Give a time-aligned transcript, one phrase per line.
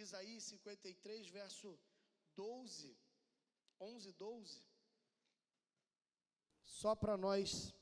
[0.00, 1.78] de Isaías 53, verso
[2.34, 2.96] 12,
[3.78, 4.62] 11, 12.
[6.64, 7.74] Só para nós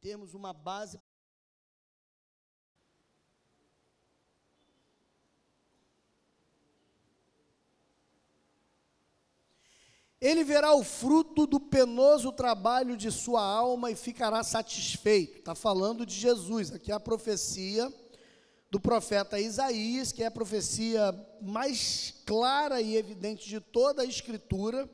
[0.00, 0.98] termos uma base.
[10.18, 15.38] Ele verá o fruto do penoso trabalho de sua alma e ficará satisfeito.
[15.38, 16.72] Está falando de Jesus.
[16.72, 17.92] Aqui é a profecia
[18.70, 21.12] do profeta Isaías, que é a profecia
[21.42, 24.88] mais clara e evidente de toda a Escritura.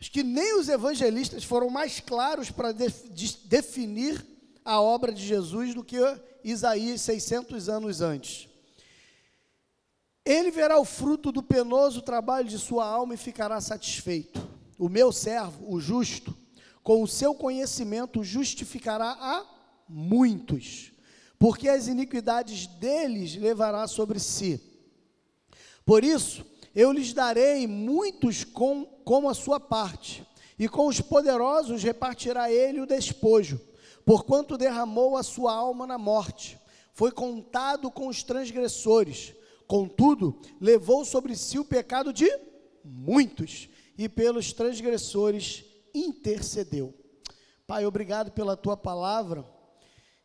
[0.00, 4.24] Acho que nem os evangelistas foram mais claros para definir
[4.64, 5.98] a obra de Jesus do que
[6.44, 8.48] Isaías 600 anos antes.
[10.24, 14.48] Ele verá o fruto do penoso trabalho de sua alma e ficará satisfeito.
[14.78, 16.36] O meu servo, o justo,
[16.84, 19.44] com o seu conhecimento justificará a
[19.88, 20.92] muitos
[21.40, 24.60] porque as iniquidades deles levará sobre si.
[25.86, 26.44] Por isso,
[26.74, 30.24] eu lhes darei muitos com, como a sua parte,
[30.58, 33.58] e com os poderosos repartirá ele o despojo,
[34.04, 36.60] porquanto derramou a sua alma na morte,
[36.92, 39.32] foi contado com os transgressores,
[39.66, 42.30] contudo, levou sobre si o pecado de
[42.84, 46.92] muitos, e pelos transgressores intercedeu.
[47.66, 49.42] Pai, obrigado pela tua palavra.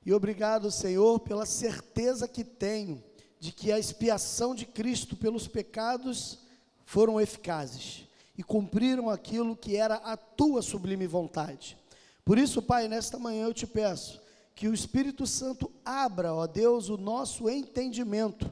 [0.06, 3.04] E obrigado, Senhor, pela certeza que tenho
[3.40, 6.40] de que a expiação de Cristo pelos pecados
[6.86, 8.04] foram eficazes
[8.38, 11.78] e cumpriram aquilo que era a tua sublime vontade.
[12.24, 14.22] Por isso, Pai, nesta manhã eu te peço
[14.54, 18.52] que o Espírito Santo abra, ó Deus, o nosso entendimento,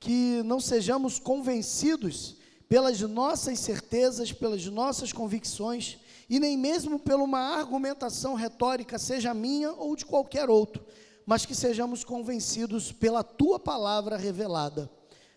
[0.00, 2.36] que não sejamos convencidos
[2.68, 9.72] pelas nossas certezas, pelas nossas convicções, e nem mesmo por uma argumentação retórica, seja minha
[9.72, 10.84] ou de qualquer outro,
[11.24, 14.90] mas que sejamos convencidos pela tua palavra revelada.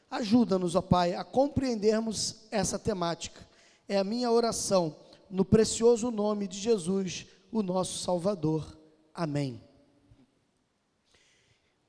[0.09, 3.47] Ajuda-nos, ó Pai, a compreendermos essa temática.
[3.87, 4.95] É a minha oração,
[5.29, 8.77] no precioso nome de Jesus, o nosso Salvador.
[9.13, 9.61] Amém.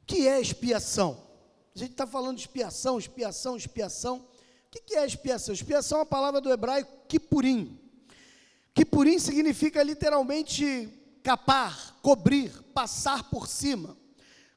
[0.03, 1.22] O que é expiação?
[1.75, 4.19] A gente está falando de expiação, expiação, expiação.
[4.19, 5.55] O que é expiação?
[5.55, 7.81] Expiação é a palavra do hebraico kipurim
[8.81, 10.89] que purim significa literalmente
[11.23, 13.95] capar, cobrir, passar por cima.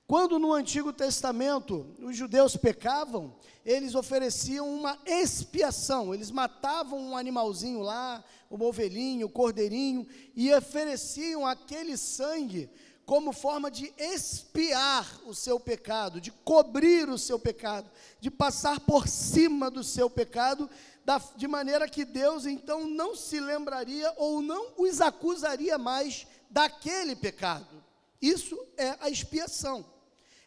[0.08, 3.36] Quando no Antigo Testamento os judeus pecavam,
[3.66, 11.46] eles ofereciam uma expiação, eles matavam um animalzinho lá, uma ovelhinha, um cordeirinho, e ofereciam
[11.46, 12.70] aquele sangue
[13.06, 17.92] como forma de expiar o seu pecado, de cobrir o seu pecado,
[18.22, 20.70] de passar por cima do seu pecado
[21.06, 27.16] da, de maneira que Deus então não se lembraria ou não os acusaria mais daquele
[27.16, 27.84] pecado.
[28.22, 29.86] Isso é a expiação,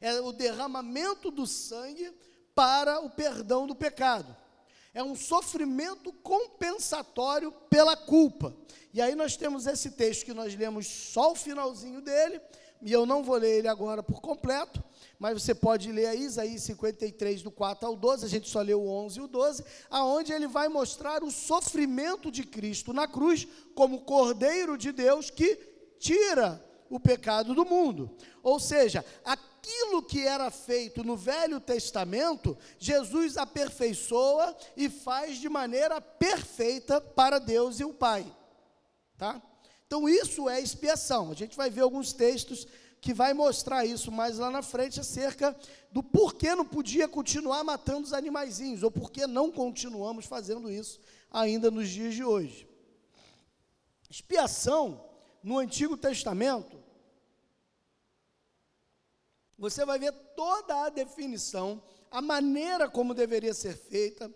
[0.01, 2.11] é o derramamento do sangue
[2.55, 4.35] para o perdão do pecado.
[4.95, 8.57] É um sofrimento compensatório pela culpa.
[8.95, 12.41] E aí nós temos esse texto que nós lemos só o finalzinho dele,
[12.81, 14.83] e eu não vou ler ele agora por completo,
[15.19, 18.83] mas você pode ler aí Isaías 53, do 4 ao 12, a gente só leu
[18.83, 23.47] o 11 e o 12, aonde ele vai mostrar o sofrimento de Cristo na cruz
[23.75, 25.57] como Cordeiro de Deus que
[25.99, 28.17] tira o pecado do mundo.
[28.43, 36.01] Ou seja, aquilo que era feito no Velho Testamento, Jesus aperfeiçoa e faz de maneira
[36.01, 38.27] perfeita para Deus e o Pai.
[39.17, 39.43] Tá?
[39.87, 41.31] Então isso é expiação.
[41.31, 42.67] A gente vai ver alguns textos
[43.07, 45.57] que vai mostrar isso mais lá na frente acerca
[45.93, 50.99] do porquê não podia continuar matando os animaizinhos, ou porquê não continuamos fazendo isso
[51.31, 52.69] ainda nos dias de hoje.
[54.11, 55.09] Expiação,
[55.41, 56.83] no Antigo Testamento,
[59.57, 61.81] você vai ver toda a definição,
[62.11, 64.29] a maneira como deveria ser feita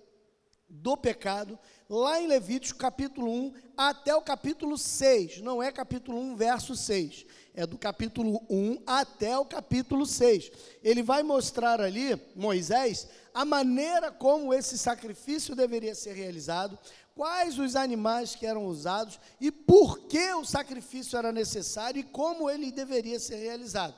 [0.69, 1.59] do pecado,
[1.91, 7.27] lá em Levítico capítulo 1 até o capítulo 6, não é capítulo 1, verso 6
[7.55, 10.51] é do capítulo 1 até o capítulo 6.
[10.83, 16.79] Ele vai mostrar ali, Moisés, a maneira como esse sacrifício deveria ser realizado,
[17.15, 22.49] quais os animais que eram usados e por que o sacrifício era necessário e como
[22.49, 23.95] ele deveria ser realizado.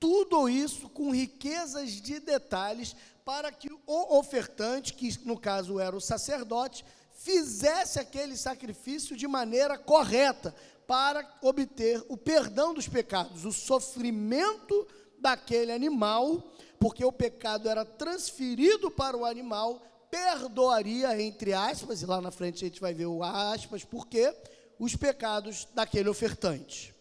[0.00, 2.94] Tudo isso com riquezas de detalhes
[3.24, 6.84] para que o ofertante, que no caso era o sacerdote,
[7.18, 10.54] fizesse aquele sacrifício de maneira correta,
[10.86, 14.88] para obter o perdão dos pecados, o sofrimento
[15.18, 16.50] daquele animal,
[16.80, 22.64] porque o pecado era transferido para o animal, perdoaria, entre aspas, e lá na frente
[22.64, 24.34] a gente vai ver o aspas, porque
[24.78, 26.94] os pecados daquele ofertante.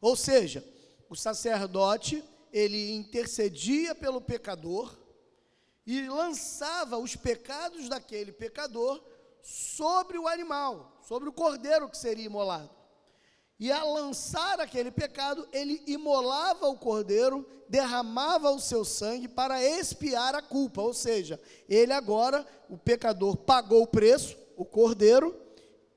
[0.00, 0.62] Ou seja,
[1.10, 4.96] o sacerdote, ele intercedia pelo pecador,
[5.84, 9.02] e lançava os pecados daquele pecador
[9.46, 12.68] sobre o animal, sobre o cordeiro que seria imolado.
[13.60, 20.34] E a lançar aquele pecado, ele imolava o cordeiro, derramava o seu sangue para expiar
[20.34, 20.82] a culpa.
[20.82, 25.34] Ou seja, ele agora, o pecador, pagou o preço, o cordeiro,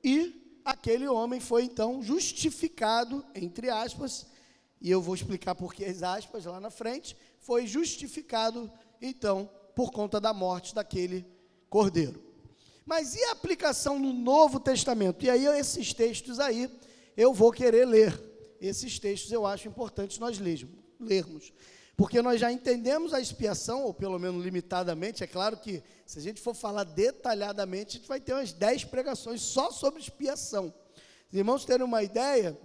[0.02, 4.26] e aquele homem foi então justificado, entre aspas,
[4.80, 8.70] e eu vou explicar por que as aspas lá na frente, foi justificado
[9.02, 11.26] então por conta da morte daquele
[11.68, 12.29] cordeiro.
[12.90, 15.24] Mas e a aplicação no Novo Testamento?
[15.24, 16.68] E aí esses textos aí
[17.16, 18.20] eu vou querer ler.
[18.60, 21.52] Esses textos eu acho importantes nós lermos.
[21.96, 26.20] Porque nós já entendemos a expiação, ou pelo menos limitadamente, é claro que se a
[26.20, 30.74] gente for falar detalhadamente, a gente vai ter umas 10 pregações só sobre expiação.
[31.30, 32.58] Os irmãos terem uma ideia,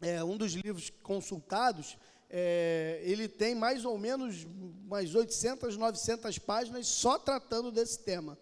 [0.00, 1.98] é, um dos livros consultados,
[2.30, 4.46] é, ele tem mais ou menos
[4.84, 8.38] umas 800, 900 páginas só tratando desse tema.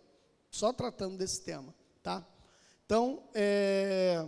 [0.55, 2.25] Só tratando desse tema, tá?
[2.87, 4.25] Então, é,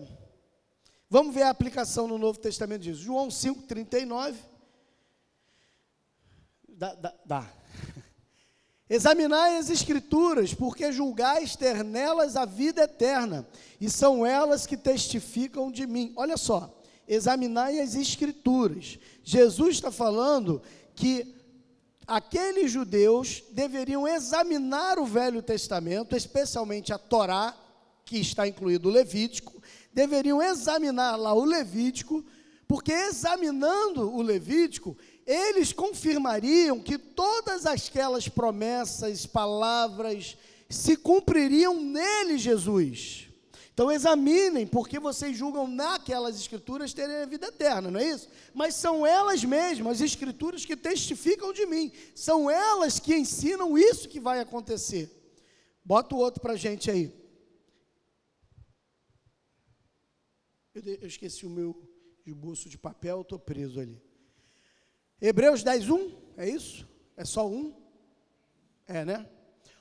[1.09, 3.01] Vamos ver a aplicação no Novo Testamento disso.
[3.01, 4.35] João 5,39.
[6.69, 7.53] Dá, dá, dá.
[8.91, 13.47] Examinai as Escrituras, porque julgais ter nelas a vida eterna,
[13.81, 16.13] e são elas que testificam de mim.
[16.17, 16.77] Olha só,
[17.07, 18.99] examinai as Escrituras.
[19.23, 20.61] Jesus está falando
[20.93, 21.36] que
[22.07, 27.57] aqueles judeus deveriam examinar o Velho Testamento, especialmente a Torá,
[28.05, 29.61] que está incluído o Levítico,
[29.93, 32.25] deveriam examinar lá o Levítico,
[32.69, 40.37] porque examinando o Levítico, eles confirmariam que todas aquelas promessas, palavras,
[40.71, 43.26] se cumpririam nele, Jesus.
[43.77, 48.27] Então examinem, porque vocês julgam naquelas escrituras terem a vida eterna, não é isso?
[48.55, 54.09] Mas são elas mesmas, as escrituras que testificam de mim, são elas que ensinam isso
[54.09, 55.11] que vai acontecer.
[55.85, 57.13] Bota o outro para a gente aí.
[60.75, 61.77] Eu, esqueci o meu
[62.25, 64.03] esboço de papel, estou preso ali.
[65.21, 66.89] Hebreus 10, 1, é isso?
[67.15, 67.77] É só um?
[68.87, 69.29] É, né?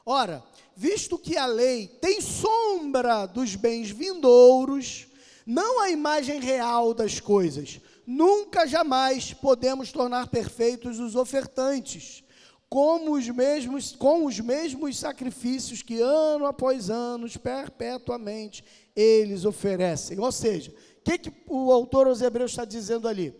[0.05, 0.43] Ora,
[0.75, 5.07] visto que a lei tem sombra dos bens vindouros,
[5.43, 12.23] não a imagem real das coisas, nunca jamais podemos tornar perfeitos os ofertantes,
[12.69, 18.63] como os mesmos, com os mesmos sacrifícios que ano após ano, perpetuamente,
[18.95, 20.19] eles oferecem.
[20.19, 23.33] Ou seja, o que, que o autor aos Hebreus está dizendo ali?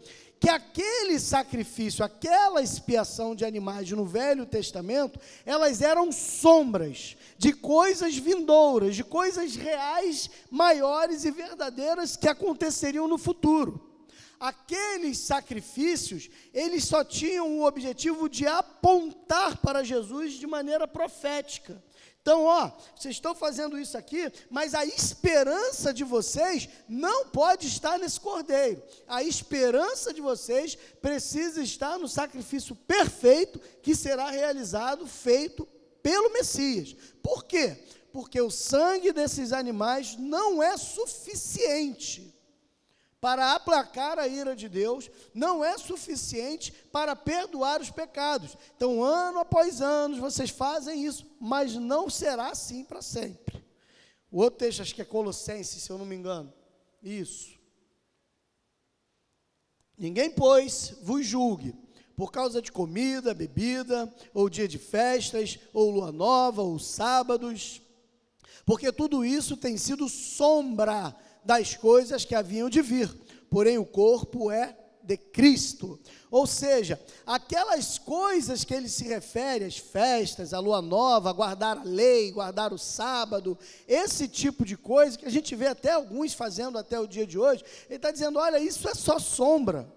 [0.45, 8.15] Que aquele sacrifício, aquela expiação de animais no Velho Testamento, elas eram sombras de coisas
[8.15, 13.95] vindouras, de coisas reais, maiores e verdadeiras que aconteceriam no futuro
[14.39, 21.81] aqueles sacrifícios, eles só tinham o objetivo de apontar para Jesus de maneira profética.
[22.25, 27.99] Então, ó, vocês estão fazendo isso aqui, mas a esperança de vocês não pode estar
[27.99, 28.81] nesse cordeiro.
[29.07, 35.67] A esperança de vocês precisa estar no sacrifício perfeito que será realizado, feito
[36.01, 36.95] pelo Messias.
[37.21, 37.77] Por quê?
[38.11, 42.34] Porque o sangue desses animais não é suficiente
[43.25, 48.55] para aplacar a ira de Deus, não é suficiente para perdoar os pecados.
[48.77, 53.65] Então, ano após ano, vocês fazem isso, mas não será assim para sempre.
[54.31, 56.53] O outro texto, acho que é Colossenses, se eu não me engano.
[57.01, 57.57] Isso.
[59.97, 61.73] Ninguém, pois, vos julgue
[62.15, 67.81] por causa de comida, bebida, ou dia de festas, ou lua nova, ou sábados,
[68.67, 73.09] porque tudo isso tem sido sombra das coisas que haviam de vir,
[73.49, 74.75] porém o corpo é
[75.05, 75.99] de Cristo.
[76.31, 81.83] Ou seja, aquelas coisas que ele se refere, as festas, a lua nova, guardar a
[81.83, 86.77] lei, guardar o sábado, esse tipo de coisa que a gente vê até alguns fazendo
[86.77, 89.87] até o dia de hoje, ele está dizendo: olha, isso é só sombra,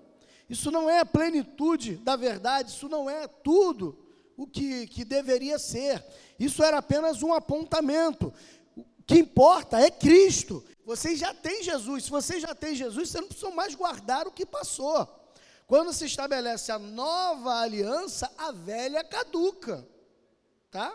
[0.49, 3.99] isso não é a plenitude da verdade, isso não é tudo
[4.37, 6.05] o que, que deveria ser,
[6.39, 8.33] isso era apenas um apontamento.
[9.09, 10.63] Que importa é Cristo.
[10.85, 12.05] Vocês já têm Jesus.
[12.05, 15.09] Se você já tem Jesus, você não precisa mais guardar o que passou.
[15.67, 19.89] Quando se estabelece a nova aliança, a velha caduca.
[20.71, 20.95] Tá?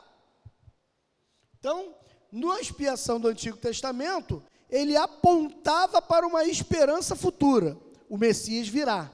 [1.58, 1.96] Então,
[2.32, 7.76] na expiação do Antigo Testamento, ele apontava para uma esperança futura.
[8.08, 9.12] O Messias virá.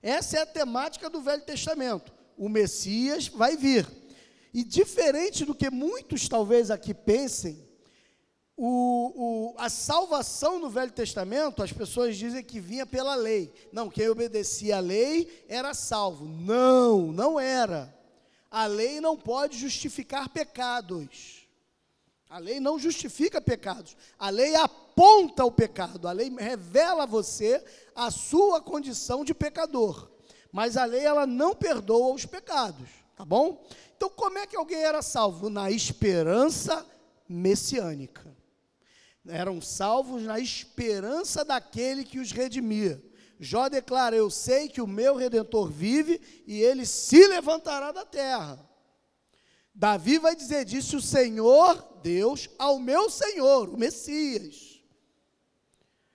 [0.00, 2.12] Essa é a temática do Velho Testamento.
[2.36, 3.84] O Messias vai vir.
[4.54, 7.71] E diferente do que muitos talvez aqui pensem,
[8.56, 13.52] o, o, a salvação no Velho Testamento, as pessoas dizem que vinha pela lei.
[13.72, 16.26] Não, quem obedecia à lei era salvo.
[16.26, 17.92] Não, não era.
[18.50, 21.48] a lei não pode justificar pecados.
[22.28, 23.96] A lei não justifica pecados.
[24.18, 26.06] A lei aponta o pecado.
[26.06, 27.62] A lei revela a você
[27.94, 30.10] a sua condição de pecador.
[30.50, 33.66] Mas a lei ela não perdoa os pecados, tá bom?
[33.96, 35.48] Então como é que alguém era salvo?
[35.48, 36.86] Na esperança
[37.26, 38.41] messiânica.
[39.26, 43.02] Eram salvos na esperança daquele que os redimia.
[43.38, 48.58] Jó declara: Eu sei que o meu redentor vive e ele se levantará da terra.
[49.74, 54.72] Davi vai dizer: Disse o Senhor, Deus, ao meu Senhor, o Messias: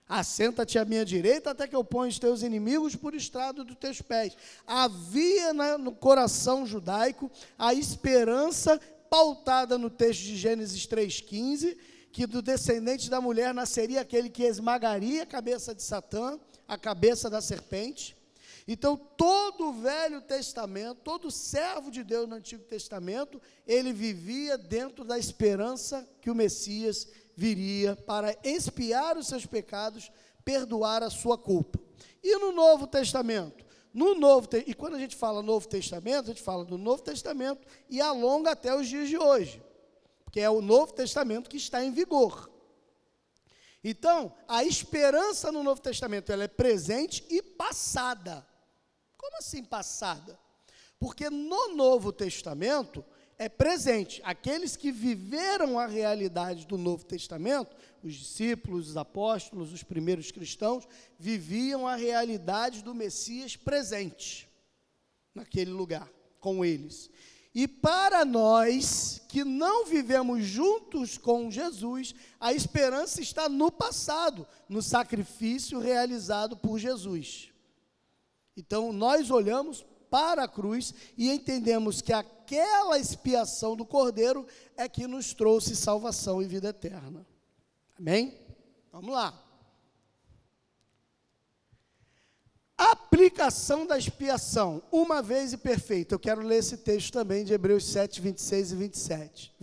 [0.08, 4.00] Assenta-te à minha direita até que eu ponha os teus inimigos por estrado dos teus
[4.00, 4.34] pés.
[4.66, 11.76] Havia no coração judaico a esperança pautada no texto de Gênesis 3,15,
[12.18, 17.30] que do descendente da mulher nasceria aquele que esmagaria a cabeça de Satã a cabeça
[17.30, 18.16] da serpente.
[18.66, 25.04] Então, todo o Velho Testamento, todo servo de Deus no Antigo Testamento, ele vivia dentro
[25.04, 27.06] da esperança que o Messias
[27.36, 30.10] viria para expiar os seus pecados,
[30.44, 31.78] perdoar a sua culpa.
[32.20, 33.64] E no Novo Testamento?
[33.94, 37.64] No Novo E quando a gente fala Novo Testamento, a gente fala do Novo Testamento
[37.88, 39.62] e alonga até os dias de hoje,
[40.28, 42.50] porque é o Novo Testamento que está em vigor.
[43.82, 48.46] Então, a esperança no Novo Testamento ela é presente e passada.
[49.16, 50.38] Como assim passada?
[50.98, 53.02] Porque no Novo Testamento
[53.38, 54.20] é presente.
[54.22, 60.86] Aqueles que viveram a realidade do Novo Testamento, os discípulos, os apóstolos, os primeiros cristãos,
[61.18, 64.46] viviam a realidade do Messias presente
[65.34, 66.06] naquele lugar
[66.38, 67.10] com eles.
[67.58, 74.80] E para nós que não vivemos juntos com Jesus, a esperança está no passado, no
[74.80, 77.48] sacrifício realizado por Jesus.
[78.56, 84.46] Então nós olhamos para a cruz e entendemos que aquela expiação do Cordeiro
[84.76, 87.26] é que nos trouxe salvação e vida eterna.
[87.98, 88.38] Amém?
[88.92, 89.47] Vamos lá.
[93.18, 96.14] Aplicação da expiação, uma vez e perfeita.
[96.14, 99.54] Eu quero ler esse texto também de Hebreus 7, 26 e 27.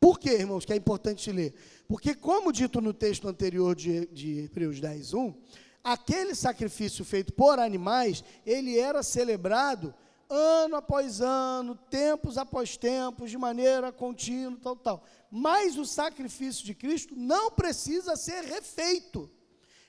[0.00, 1.54] Por que, irmãos, que é importante ler?
[1.86, 5.34] Porque, como dito no texto anterior de, de Hebreus 10, 1,
[5.84, 9.94] aquele sacrifício feito por animais, ele era celebrado
[10.28, 15.04] ano após ano, tempos após tempos, de maneira contínua, tal, tal.
[15.30, 19.30] Mas o sacrifício de Cristo não precisa ser refeito.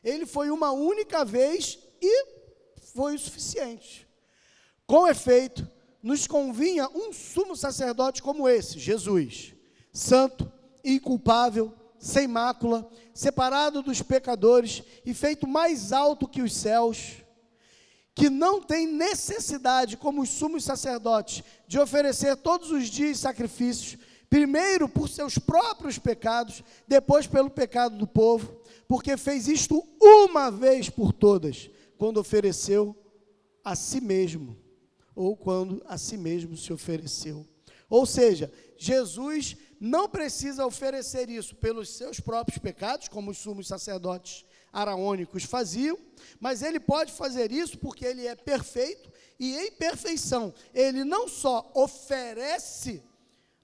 [0.03, 2.38] Ele foi uma única vez e
[2.97, 4.07] foi o suficiente.
[4.87, 5.69] Com efeito,
[6.01, 9.53] nos convinha um sumo sacerdote como esse, Jesus,
[9.93, 10.51] santo,
[10.83, 17.17] inculpável, sem mácula, separado dos pecadores e feito mais alto que os céus,
[18.15, 24.89] que não tem necessidade, como os sumos sacerdotes, de oferecer todos os dias sacrifícios, primeiro
[24.89, 31.13] por seus próprios pecados, depois pelo pecado do povo, porque fez isto uma vez por
[31.13, 32.95] todas quando ofereceu
[33.63, 34.57] a si mesmo,
[35.15, 37.45] ou quando a si mesmo se ofereceu.
[37.89, 44.45] Ou seja, Jesus não precisa oferecer isso pelos seus próprios pecados, como os sumos sacerdotes
[44.71, 45.97] araônicos faziam,
[46.39, 50.53] mas ele pode fazer isso porque ele é perfeito e em perfeição.
[50.73, 53.03] Ele não só oferece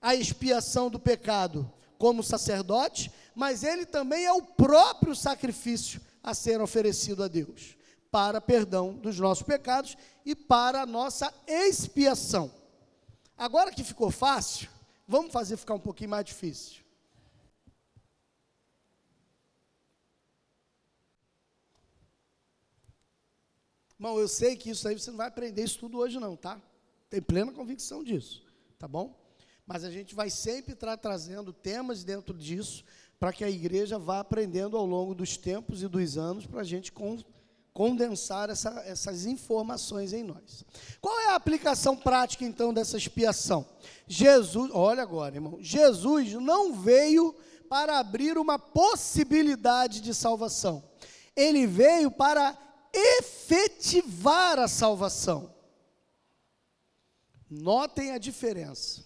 [0.02, 6.60] a expiação do pecado como sacerdote, mas ele também é o próprio sacrifício a ser
[6.62, 7.76] oferecido a Deus
[8.14, 12.54] para perdão dos nossos pecados e para a nossa expiação.
[13.36, 14.70] Agora que ficou fácil,
[15.08, 16.84] vamos fazer ficar um pouquinho mais difícil.
[23.96, 26.62] Irmão, eu sei que isso aí você não vai aprender isso tudo hoje não, tá?
[27.10, 28.46] Tem plena convicção disso,
[28.78, 29.20] tá bom?
[29.66, 32.86] Mas a gente vai sempre estar trazendo temas dentro disso
[33.20, 36.64] para que a igreja vá aprendendo ao longo dos tempos e dos anos para a
[36.64, 36.92] gente
[37.74, 40.64] condensar essa, essas informações em nós.
[41.02, 43.66] Qual é a aplicação prática então dessa expiação?
[44.08, 47.36] Jesus, olha agora, irmão, Jesus não veio
[47.68, 50.84] para abrir uma possibilidade de salvação.
[51.36, 52.56] Ele veio para
[52.94, 55.52] efetivar a salvação.
[57.50, 59.04] Notem a diferença.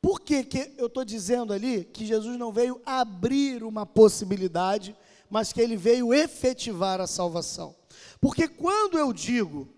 [0.00, 4.96] Por que, que eu estou dizendo ali que Jesus não veio abrir uma possibilidade
[5.30, 7.74] mas que ele veio efetivar a salvação.
[8.20, 9.68] Porque quando eu digo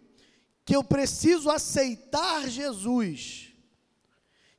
[0.64, 3.48] que eu preciso aceitar Jesus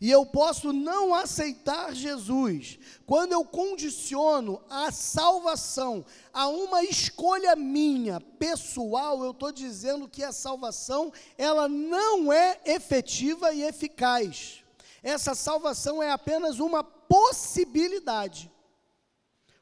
[0.01, 2.79] E eu posso não aceitar Jesus.
[3.05, 10.31] Quando eu condiciono a salvação a uma escolha minha, pessoal, eu estou dizendo que a
[10.31, 14.63] salvação, ela não é efetiva e eficaz.
[15.03, 18.49] Essa salvação é apenas uma possibilidade.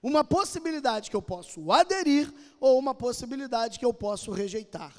[0.02, 4.94] Uma possibilidade que eu posso aderir ou uma possibilidade que eu posso rejeitar.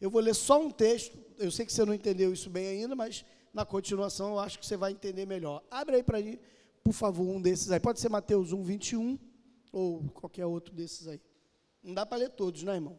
[0.00, 2.94] Eu vou ler só um texto, eu sei que você não entendeu isso bem ainda,
[2.94, 5.62] mas na continuação eu acho que você vai entender melhor.
[5.70, 6.38] Abre aí para mim,
[6.84, 7.80] por favor, um desses aí.
[7.80, 9.18] Pode ser Mateus 1, 21
[9.72, 11.20] ou qualquer outro desses aí.
[11.82, 12.98] Não dá para ler todos, né, irmão?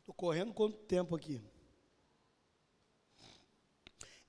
[0.00, 1.40] Estou correndo quanto tempo aqui?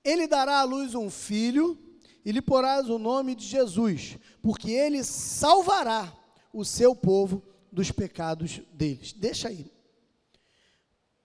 [0.02, 1.78] Ele dará à luz um filho
[2.24, 6.12] e lhe porás o nome de Jesus, porque ele salvará
[6.52, 9.12] o seu povo dos pecados deles.
[9.12, 9.70] Deixa aí.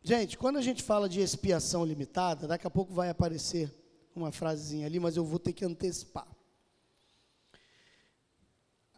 [0.01, 3.73] Gente, quando a gente fala de expiação limitada, daqui a pouco vai aparecer
[4.15, 6.27] uma frasezinha ali, mas eu vou ter que antecipar.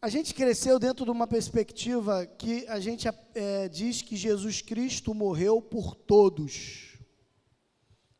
[0.01, 5.13] A gente cresceu dentro de uma perspectiva que a gente é, diz que Jesus Cristo
[5.13, 6.98] morreu por todos.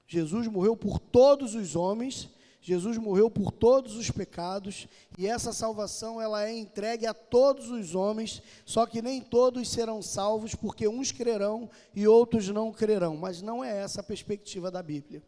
[0.06, 2.30] Jesus morreu por todos os homens
[2.64, 4.88] Jesus morreu por todos os pecados
[5.18, 10.00] e essa salvação ela é entregue a todos os homens, só que nem todos serão
[10.00, 14.84] salvos, porque uns crerão e outros não crerão, mas não é essa a perspectiva da
[14.84, 15.24] Bíblia.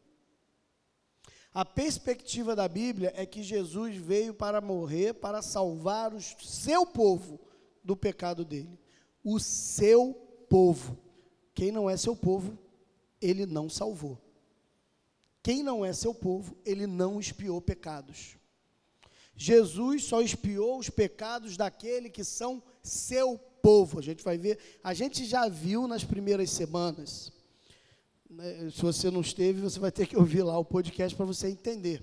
[1.52, 7.40] A perspectiva da Bíblia é que Jesus veio para morrer, para salvar o seu povo
[7.84, 8.80] do pecado dele.
[9.24, 10.14] O seu
[10.50, 10.98] povo.
[11.54, 12.58] Quem não é seu povo,
[13.22, 14.20] ele não salvou.
[15.44, 18.38] Quem não é seu povo, ele não expiou pecados.
[19.36, 24.00] Jesus só expiou os pecados daquele que são seu povo.
[24.00, 27.32] A gente vai ver, a gente já viu nas primeiras semanas.
[28.30, 31.50] Né, se você não esteve, você vai ter que ouvir lá o podcast para você
[31.50, 32.02] entender.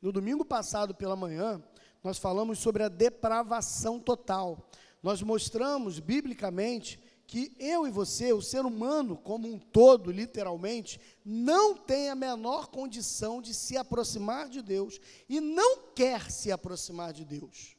[0.00, 1.62] No domingo passado pela manhã,
[2.02, 4.68] nós falamos sobre a depravação total.
[5.00, 6.98] Nós mostramos biblicamente
[7.32, 12.66] que eu e você, o ser humano como um todo, literalmente, não tem a menor
[12.66, 17.74] condição de se aproximar de Deus e não quer se aproximar de Deus.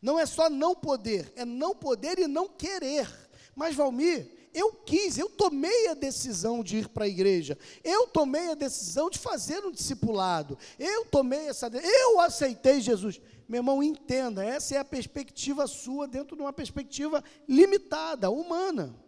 [0.00, 3.08] Não é só não poder, é não poder e não querer.
[3.56, 8.52] Mas, Valmir, eu quis, eu tomei a decisão de ir para a igreja, eu tomei
[8.52, 13.20] a decisão de fazer um discipulado, eu tomei essa, eu aceitei Jesus.
[13.52, 18.98] Meu irmão, entenda, essa é a perspectiva sua dentro de uma perspectiva limitada, humana.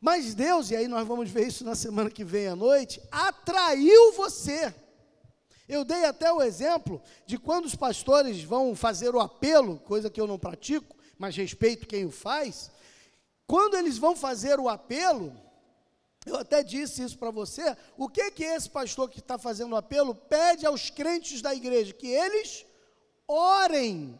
[0.00, 4.12] Mas Deus, e aí nós vamos ver isso na semana que vem à noite, atraiu
[4.12, 4.74] você.
[5.68, 10.18] Eu dei até o exemplo de quando os pastores vão fazer o apelo, coisa que
[10.18, 12.70] eu não pratico, mas respeito quem o faz.
[13.46, 15.38] Quando eles vão fazer o apelo,
[16.24, 19.76] eu até disse isso para você, o que que esse pastor que está fazendo o
[19.76, 21.92] apelo pede aos crentes da igreja?
[21.92, 22.64] Que eles
[23.28, 24.18] orem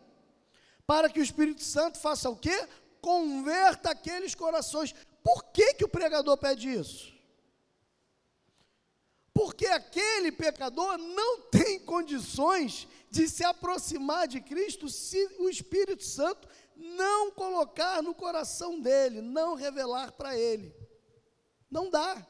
[0.87, 2.69] para que o Espírito Santo faça o quê?
[3.01, 4.95] Converta aqueles corações.
[5.25, 7.13] Por que, que o pregador pede isso?
[9.33, 16.49] Porque aquele pecador não tem condições de se aproximar de Cristo se o Espírito Santo
[16.75, 20.75] não colocar no coração dele, não revelar para ele.
[21.71, 22.27] Não dá.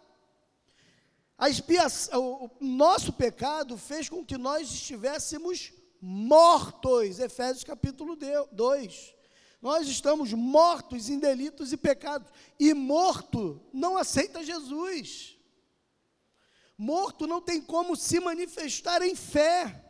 [1.37, 7.19] A expiação, o nosso pecado fez com que nós estivéssemos mortos.
[7.19, 8.17] Efésios capítulo
[8.53, 9.15] 2.
[9.61, 12.31] Nós estamos mortos em delitos e pecados.
[12.59, 15.37] E morto não aceita Jesus.
[16.77, 19.85] Morto não tem como se manifestar em fé.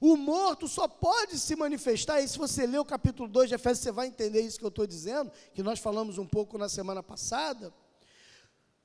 [0.00, 3.84] O morto só pode se manifestar, e se você ler o capítulo 2 de Efésios,
[3.84, 7.02] você vai entender isso que eu estou dizendo, que nós falamos um pouco na semana
[7.02, 7.72] passada.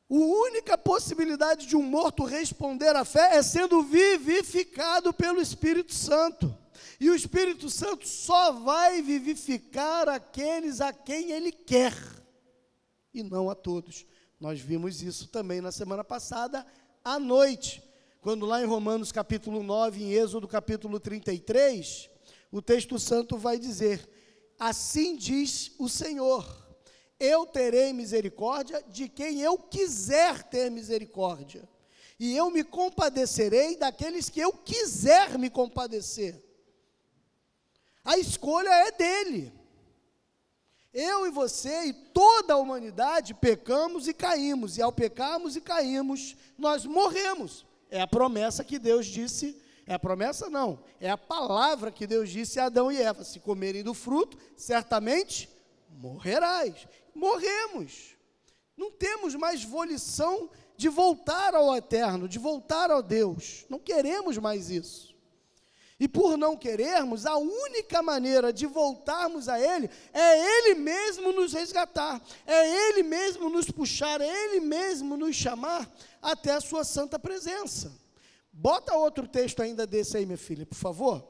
[0.09, 6.55] A única possibilidade de um morto responder à fé é sendo vivificado pelo Espírito Santo.
[6.99, 11.93] E o Espírito Santo só vai vivificar aqueles a quem ele quer,
[13.13, 14.05] e não a todos.
[14.37, 16.65] Nós vimos isso também na semana passada,
[17.03, 17.81] à noite,
[18.19, 22.09] quando lá em Romanos capítulo 9, em Êxodo capítulo 33,
[22.51, 24.09] o texto santo vai dizer:
[24.59, 26.45] Assim diz o Senhor:
[27.17, 31.63] Eu terei misericórdia de quem eu quiser ter misericórdia,
[32.19, 36.48] e eu me compadecerei daqueles que eu quiser me compadecer.
[38.03, 39.53] A escolha é dele.
[40.93, 46.35] Eu e você e toda a humanidade pecamos e caímos, e ao pecarmos e cairmos,
[46.57, 47.65] nós morremos.
[47.91, 52.29] É a promessa que Deus disse, é a promessa não, é a palavra que Deus
[52.29, 55.49] disse a Adão e Eva: se comerem do fruto, certamente
[55.89, 56.87] morrerás.
[57.13, 58.15] Morremos.
[58.75, 63.65] Não temos mais volição de voltar ao eterno, de voltar ao Deus.
[63.69, 65.08] Não queremos mais isso.
[65.99, 71.51] E por não querermos, a única maneira de voltarmos a Ele é Ele mesmo nos
[71.51, 77.19] resgatar, é Ele mesmo nos puxar, é Ele mesmo nos chamar até a Sua santa
[77.19, 77.91] presença.
[78.51, 81.27] Bota outro texto ainda desse aí, minha filha, por favor.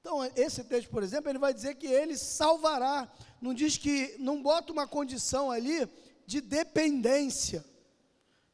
[0.00, 3.12] Então, esse texto, por exemplo, ele vai dizer que ele salvará.
[3.40, 5.86] Não diz que, não bota uma condição ali
[6.24, 7.64] de dependência.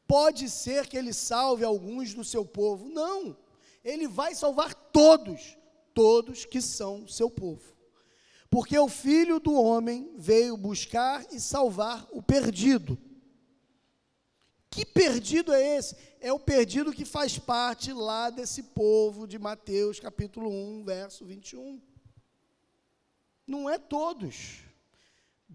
[0.07, 2.89] Pode ser que ele salve alguns do seu povo.
[2.89, 3.35] Não.
[3.83, 5.57] Ele vai salvar todos,
[5.93, 7.73] todos que são seu povo.
[8.49, 12.97] Porque o filho do homem veio buscar e salvar o perdido.
[14.69, 15.95] Que perdido é esse?
[16.19, 21.81] É o perdido que faz parte lá desse povo de Mateus, capítulo 1, verso 21.
[23.45, 24.61] Não é todos.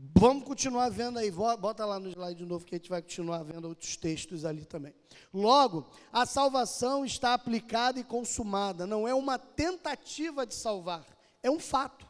[0.00, 3.42] Vamos continuar vendo aí, bota lá no slide de novo que a gente vai continuar
[3.42, 4.94] vendo outros textos ali também.
[5.34, 11.04] Logo, a salvação está aplicada e consumada, não é uma tentativa de salvar,
[11.42, 12.06] é um fato.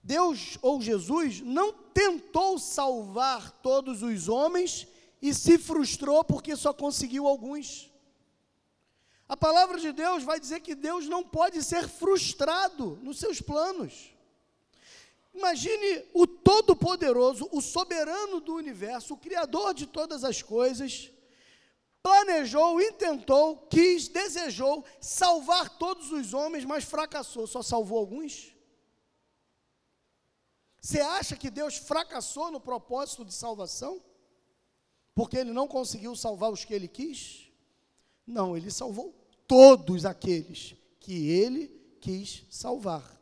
[0.00, 4.86] Deus ou Jesus não tentou salvar todos os homens
[5.20, 7.90] e se frustrou porque só conseguiu alguns.
[9.28, 14.12] A palavra de Deus vai dizer que Deus não pode ser frustrado nos seus planos.
[15.34, 21.10] Imagine o Todo-Poderoso, o soberano do universo, o Criador de todas as coisas,
[22.02, 28.52] planejou, intentou, quis, desejou salvar todos os homens, mas fracassou, só salvou alguns?
[30.80, 34.02] Você acha que Deus fracassou no propósito de salvação?
[35.14, 37.48] Porque ele não conseguiu salvar os que ele quis?
[38.26, 39.14] Não, ele salvou
[39.46, 41.68] todos aqueles que ele
[42.00, 43.21] quis salvar.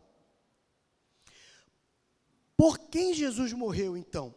[2.61, 4.35] Por quem Jesus morreu então?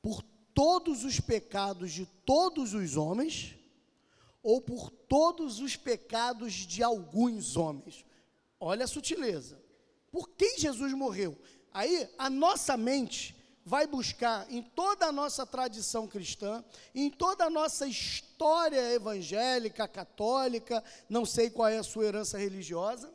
[0.00, 0.22] Por
[0.54, 3.56] todos os pecados de todos os homens
[4.40, 8.04] ou por todos os pecados de alguns homens?
[8.60, 9.60] Olha a sutileza.
[10.12, 11.36] Por quem Jesus morreu?
[11.72, 13.34] Aí a nossa mente
[13.64, 20.84] vai buscar em toda a nossa tradição cristã, em toda a nossa história evangélica, católica,
[21.08, 23.12] não sei qual é a sua herança religiosa,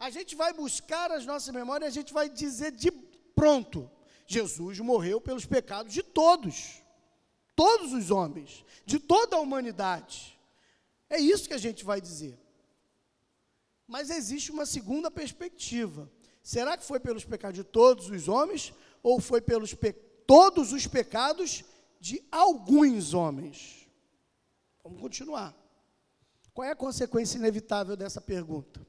[0.00, 2.90] a gente vai buscar as nossas memórias, a gente vai dizer de
[3.34, 3.88] pronto:
[4.26, 6.82] Jesus morreu pelos pecados de todos,
[7.54, 10.40] todos os homens, de toda a humanidade.
[11.10, 12.38] É isso que a gente vai dizer.
[13.86, 16.10] Mas existe uma segunda perspectiva.
[16.42, 19.76] Será que foi pelos pecados de todos os homens ou foi pelos
[20.26, 21.62] todos os pecados
[22.00, 23.86] de alguns homens?
[24.82, 25.54] Vamos continuar.
[26.54, 28.80] Qual é a consequência inevitável dessa pergunta?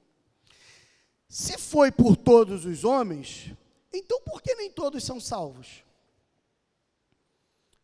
[1.31, 3.53] Se foi por todos os homens,
[3.93, 5.81] então por que nem todos são salvos?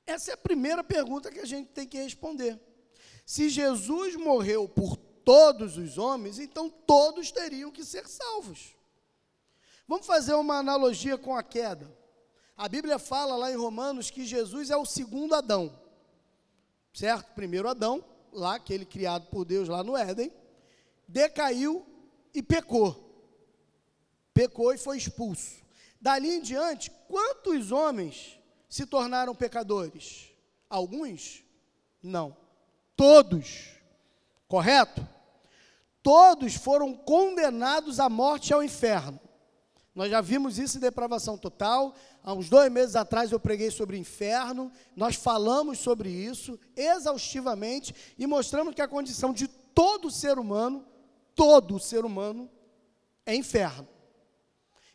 [0.06, 2.60] Essa é a primeira pergunta que a gente tem que responder.
[3.26, 8.76] Se Jesus morreu por todos os homens, então todos teriam que ser salvos.
[9.88, 11.90] Vamos fazer uma analogia com a queda.
[12.58, 15.74] A Bíblia fala lá em Romanos que Jesus é o segundo Adão,
[16.94, 17.34] certo?
[17.34, 20.34] Primeiro Adão, lá, aquele criado por Deus lá no Éden,
[21.08, 21.86] decaiu
[22.34, 23.07] e pecou.
[24.38, 25.56] Pecou e foi expulso.
[26.00, 28.38] Dali em diante, quantos homens
[28.70, 30.28] se tornaram pecadores?
[30.70, 31.44] Alguns?
[32.04, 32.38] Não.
[32.96, 33.70] Todos.
[34.48, 35.04] Correto?
[36.04, 39.20] Todos foram condenados à morte e ao inferno.
[39.96, 41.96] Nós já vimos isso em depravação total.
[42.22, 44.72] Há uns dois meses atrás eu preguei sobre inferno.
[44.96, 50.86] Nós falamos sobre isso exaustivamente e mostramos que a condição de todo ser humano,
[51.34, 52.48] todo ser humano,
[53.26, 53.97] é inferno.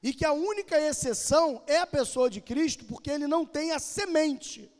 [0.03, 3.79] E que a única exceção é a pessoa de Cristo, porque ele não tem a
[3.79, 4.71] semente,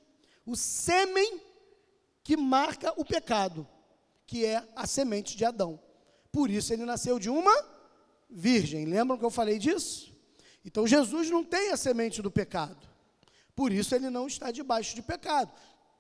[0.45, 1.41] o sêmen
[2.25, 3.67] que marca o pecado,
[4.27, 5.81] que é a semente de Adão.
[6.31, 7.53] Por isso ele nasceu de uma
[8.29, 8.87] virgem.
[8.87, 10.13] Lembram que eu falei disso?
[10.65, 12.89] Então Jesus não tem a semente do pecado.
[13.55, 15.53] Por isso ele não está debaixo de pecado.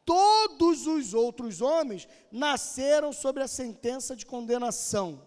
[0.04, 5.22] Todos os outros homens nasceram sobre a sentença de condenação,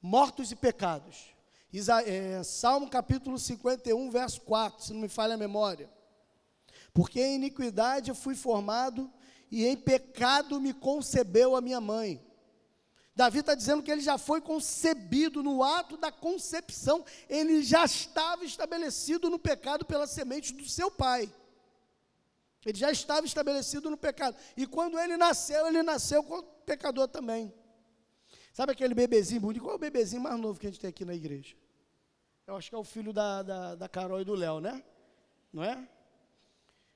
[0.00, 1.37] mortos e pecados.
[1.72, 5.90] Isa, é, Salmo capítulo 51, verso 4, se não me falha a memória.
[6.94, 9.10] Porque em iniquidade fui formado
[9.50, 12.24] e em pecado me concebeu a minha mãe.
[13.14, 18.44] Davi está dizendo que ele já foi concebido no ato da concepção, ele já estava
[18.44, 21.30] estabelecido no pecado pela semente do seu pai.
[22.64, 24.36] Ele já estava estabelecido no pecado.
[24.56, 26.22] E quando ele nasceu, ele nasceu
[26.64, 27.52] pecador também.
[28.58, 29.62] Sabe aquele bebezinho bonito?
[29.62, 31.54] Qual é o bebezinho mais novo que a gente tem aqui na igreja?
[32.44, 34.82] Eu acho que é o filho da, da, da Carol e do Léo, né?
[35.52, 35.88] não é?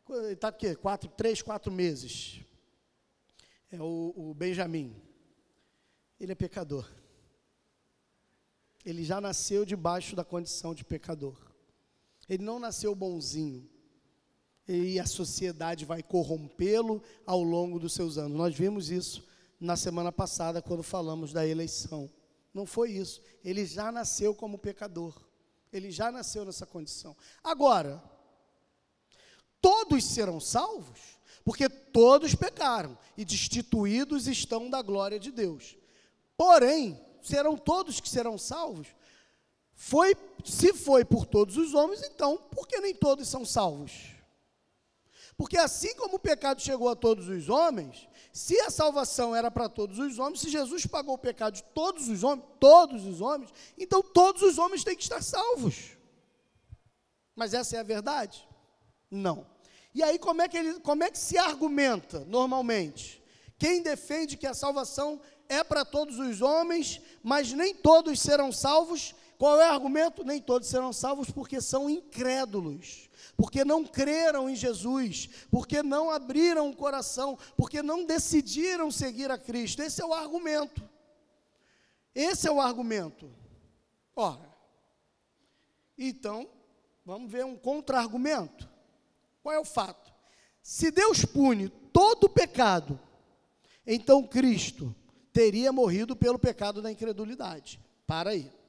[0.08, 0.74] Ele está o quê?
[0.74, 2.40] Quatro, três, quatro meses.
[3.70, 4.92] É o, o Benjamin.
[6.18, 6.84] Ele é pecador.
[8.84, 11.38] Ele já nasceu debaixo da condição de pecador.
[12.28, 13.70] Ele não nasceu bonzinho.
[14.66, 18.36] E a sociedade vai corrompê-lo ao longo dos seus anos.
[18.36, 19.30] Nós vimos isso
[19.62, 22.10] na semana passada, quando falamos da eleição.
[22.52, 23.22] Não foi isso.
[23.44, 25.14] Ele já nasceu como pecador.
[25.72, 27.16] Ele já nasceu nessa condição.
[27.44, 28.02] Agora,
[29.60, 30.98] todos serão salvos,
[31.44, 35.76] porque todos pecaram e destituídos estão da glória de Deus.
[36.36, 38.88] Porém, serão todos que serão salvos?
[39.74, 44.11] Foi, se foi por todos os homens, então, por que nem todos são salvos?
[45.42, 49.68] Porque assim como o pecado chegou a todos os homens, se a salvação era para
[49.68, 53.52] todos os homens, se Jesus pagou o pecado de todos os homens, todos os homens,
[53.76, 55.96] então todos os homens têm que estar salvos.
[57.34, 58.48] Mas essa é a verdade?
[59.10, 59.44] Não.
[59.92, 63.20] E aí como é que ele, como é que se argumenta normalmente?
[63.58, 69.12] Quem defende que a salvação é para todos os homens, mas nem todos serão salvos,
[69.42, 70.22] qual é o argumento?
[70.22, 76.70] Nem todos serão salvos porque são incrédulos porque não creram em Jesus, porque não abriram
[76.70, 79.82] o coração, porque não decidiram seguir a Cristo.
[79.82, 80.88] Esse é o argumento.
[82.14, 83.28] Esse é o argumento.
[84.14, 84.48] Ora,
[85.98, 86.48] então,
[87.04, 88.68] vamos ver um contra-argumento.
[89.42, 90.12] Qual é o fato?
[90.62, 92.96] Se Deus pune todo o pecado,
[93.84, 94.94] então Cristo
[95.32, 97.80] teria morrido pelo pecado da incredulidade.
[98.06, 98.61] Para aí.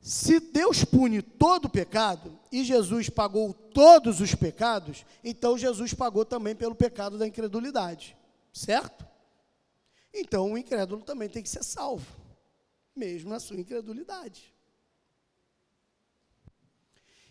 [0.00, 6.24] Se Deus pune todo o pecado e Jesus pagou todos os pecados, então Jesus pagou
[6.24, 8.16] também pelo pecado da incredulidade,
[8.52, 9.06] certo?
[10.12, 12.06] Então o incrédulo também tem que ser salvo,
[12.96, 14.54] mesmo na sua incredulidade.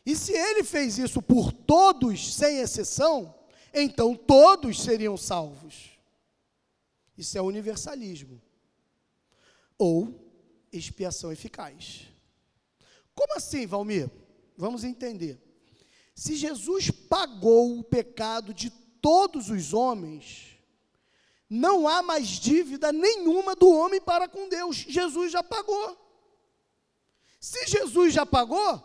[0.06, 3.34] E se ele fez isso por todos, sem exceção,
[3.74, 6.00] então todos seriam salvos.
[7.18, 8.40] Isso é universalismo
[9.78, 10.14] ou
[10.72, 12.09] expiação eficaz.
[13.20, 14.10] Como assim, Valmir?
[14.56, 15.38] Vamos entender.
[16.16, 18.70] Se Jesus pagou o pecado de
[19.02, 20.58] todos os homens,
[21.50, 24.78] não há mais dívida nenhuma do homem para com Deus.
[24.78, 25.98] Jesus já pagou.
[27.42, 28.82] Se Jesus já pagou,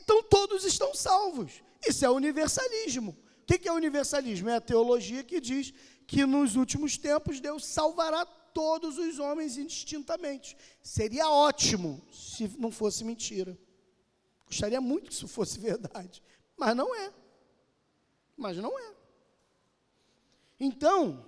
[0.00, 1.62] então todos estão salvos.
[1.86, 3.14] Isso é universalismo.
[3.42, 4.48] O que é universalismo?
[4.48, 5.70] É a teologia que diz
[6.06, 10.56] que nos últimos tempos Deus salvará todos os homens indistintamente.
[10.82, 13.65] Seria ótimo se não fosse mentira.
[14.46, 16.22] Gostaria muito que isso fosse verdade,
[16.56, 17.12] mas não é.
[18.36, 18.94] Mas não é.
[20.58, 21.26] Então,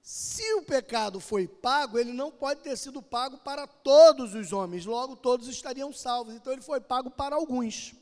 [0.00, 4.86] se o pecado foi pago, ele não pode ter sido pago para todos os homens,
[4.86, 6.34] logo todos estariam salvos.
[6.34, 7.94] Então ele foi pago para alguns.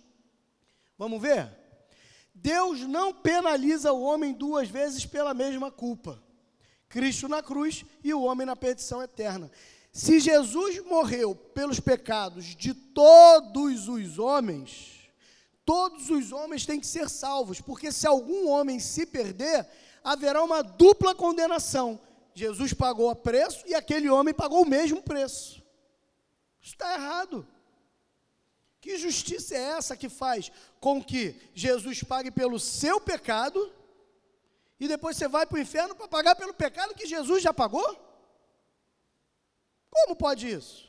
[0.96, 1.50] Vamos ver?
[2.32, 6.22] Deus não penaliza o homem duas vezes pela mesma culpa.
[6.88, 9.50] Cristo na cruz e o homem na perdição eterna.
[9.96, 15.08] Se Jesus morreu pelos pecados de todos os homens,
[15.64, 19.66] todos os homens têm que ser salvos, porque se algum homem se perder,
[20.04, 21.98] haverá uma dupla condenação.
[22.34, 25.62] Jesus pagou a preço e aquele homem pagou o mesmo preço.
[26.60, 27.48] Isso está errado.
[28.82, 33.72] Que justiça é essa que faz com que Jesus pague pelo seu pecado
[34.78, 38.05] e depois você vai para o inferno para pagar pelo pecado que Jesus já pagou?
[40.06, 40.86] Como pode isso?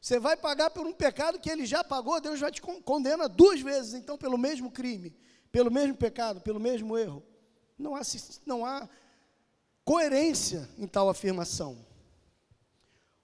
[0.00, 3.60] Você vai pagar por um pecado que ele já pagou, Deus já te condena duas
[3.60, 5.12] vezes, então, pelo mesmo crime,
[5.50, 7.20] pelo mesmo pecado, pelo mesmo erro.
[7.76, 8.02] Não há,
[8.46, 8.88] não há
[9.84, 11.84] coerência em tal afirmação.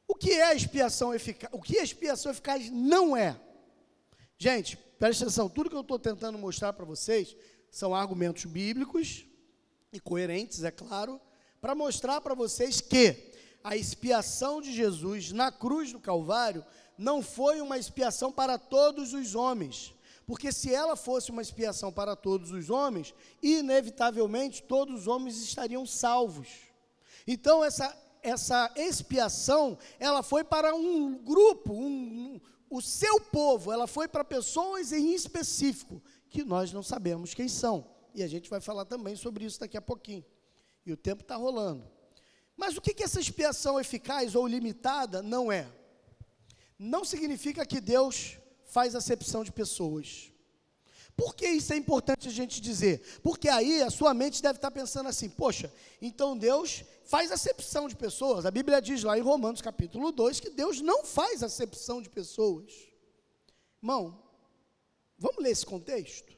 [0.09, 1.48] O que é expiação eficaz?
[1.54, 3.40] O que expiação eficaz não é.
[4.37, 7.37] Gente, presta atenção, tudo que eu estou tentando mostrar para vocês
[7.70, 9.24] são argumentos bíblicos
[9.92, 11.20] e coerentes, é claro,
[11.61, 13.36] para mostrar para vocês que
[13.66, 16.64] a expiação de Jesus na cruz do Calvário
[16.96, 19.92] não foi uma expiação para todos os homens.
[20.24, 25.85] Porque se ela fosse uma expiação para todos os homens, inevitavelmente todos os homens estariam
[25.85, 26.46] salvos.
[27.26, 33.88] Então essa essa expiação, ela foi para um grupo, um, um, o seu povo, ela
[33.88, 37.87] foi para pessoas em específico, que nós não sabemos quem são.
[38.14, 40.24] E a gente vai falar também sobre isso daqui a pouquinho.
[40.85, 41.95] E o tempo está rolando.
[42.57, 45.71] Mas o que, que essa expiação eficaz ou limitada não é?
[46.79, 50.33] Não significa que Deus faz acepção de pessoas.
[51.16, 53.21] Por que isso é importante a gente dizer?
[53.23, 57.97] Porque aí a sua mente deve estar pensando assim: poxa, então Deus faz acepção de
[57.97, 58.45] pessoas.
[58.45, 62.71] A Bíblia diz lá em Romanos capítulo 2 que Deus não faz acepção de pessoas.
[63.83, 64.23] Irmão,
[65.19, 66.37] vamos ler esse contexto?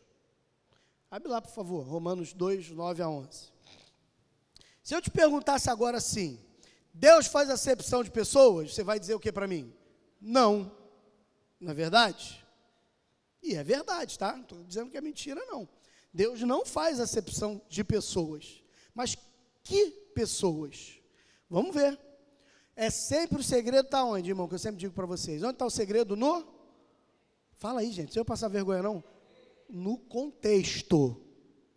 [1.10, 3.57] Abre lá, por favor, Romanos 2, 9 a 11.
[4.88, 6.40] Se eu te perguntasse agora assim,
[6.94, 9.70] Deus faz acepção de pessoas, você vai dizer o que para mim?
[10.18, 10.72] Não.
[11.60, 12.42] Não é verdade?
[13.42, 14.32] E é verdade, tá?
[14.32, 15.68] Não estou dizendo que é mentira, não.
[16.10, 18.64] Deus não faz acepção de pessoas.
[18.94, 19.14] Mas
[19.62, 20.98] que pessoas?
[21.50, 22.00] Vamos ver.
[22.74, 24.48] É sempre o segredo está onde, irmão?
[24.48, 25.42] Que eu sempre digo para vocês.
[25.42, 26.16] Onde está o segredo?
[26.16, 26.48] No?
[27.58, 28.14] Fala aí, gente.
[28.14, 29.04] Se eu passar vergonha, não.
[29.68, 31.22] No contexto.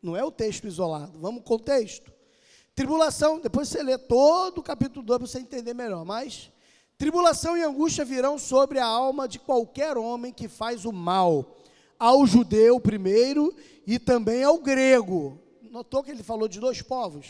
[0.01, 1.19] Não é o texto isolado.
[1.19, 2.20] Vamos contexto.
[2.73, 6.05] Tribulação, depois você lê todo o capítulo 2 para você entender melhor.
[6.05, 6.51] Mas
[6.97, 11.57] tribulação e angústia virão sobre a alma de qualquer homem que faz o mal.
[11.99, 13.53] Ao judeu primeiro
[13.85, 15.39] e também ao grego.
[15.61, 17.27] Notou que ele falou de dois povos?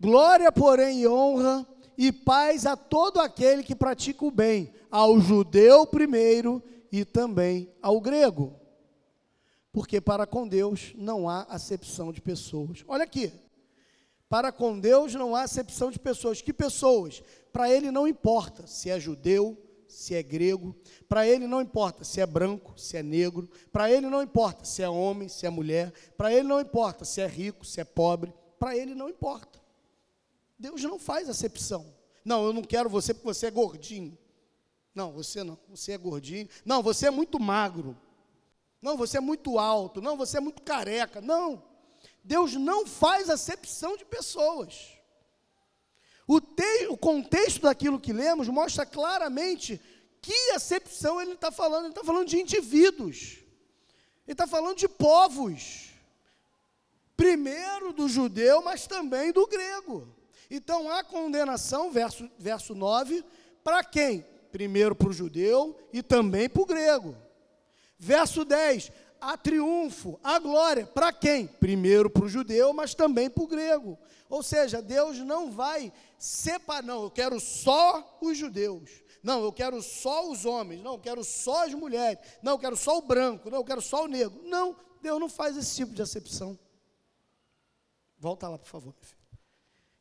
[0.00, 5.86] Glória, porém, e honra e paz a todo aquele que pratica o bem, ao judeu
[5.86, 8.61] primeiro e também ao grego.
[9.72, 12.84] Porque para com Deus não há acepção de pessoas.
[12.86, 13.32] Olha aqui.
[14.28, 16.42] Para com Deus não há acepção de pessoas.
[16.42, 17.22] Que pessoas?
[17.52, 19.56] Para ele não importa se é judeu,
[19.88, 20.74] se é grego,
[21.08, 24.82] para ele não importa se é branco, se é negro, para ele não importa se
[24.82, 28.32] é homem, se é mulher, para ele não importa se é rico, se é pobre,
[28.58, 29.60] para ele não importa.
[30.58, 31.92] Deus não faz acepção.
[32.24, 34.16] Não, eu não quero você porque você é gordinho.
[34.94, 36.48] Não, você não, você é gordinho.
[36.64, 37.96] Não, você é muito magro.
[38.82, 40.02] Não, você é muito alto.
[40.02, 41.20] Não, você é muito careca.
[41.20, 41.62] Não.
[42.24, 44.98] Deus não faz acepção de pessoas.
[46.26, 49.80] O, te, o contexto daquilo que lemos mostra claramente
[50.20, 51.84] que acepção ele está falando.
[51.84, 53.38] Ele está falando de indivíduos.
[54.26, 55.90] Ele está falando de povos.
[57.16, 60.08] Primeiro do judeu, mas também do grego.
[60.50, 63.24] Então há condenação, verso, verso 9,
[63.62, 64.26] para quem?
[64.50, 67.16] Primeiro para o judeu e também para o grego.
[68.04, 71.46] Verso 10, há triunfo, há glória, para quem?
[71.46, 73.96] Primeiro para o judeu, mas também para o grego.
[74.28, 78.90] Ou seja, Deus não vai separar, não, eu quero só os judeus.
[79.22, 80.82] Não, eu quero só os homens.
[80.82, 82.18] Não, eu quero só as mulheres.
[82.42, 83.48] Não, eu quero só o branco.
[83.48, 84.42] Não, eu quero só o negro.
[84.42, 86.58] Não, Deus não faz esse tipo de acepção.
[88.18, 88.94] Volta lá, por favor.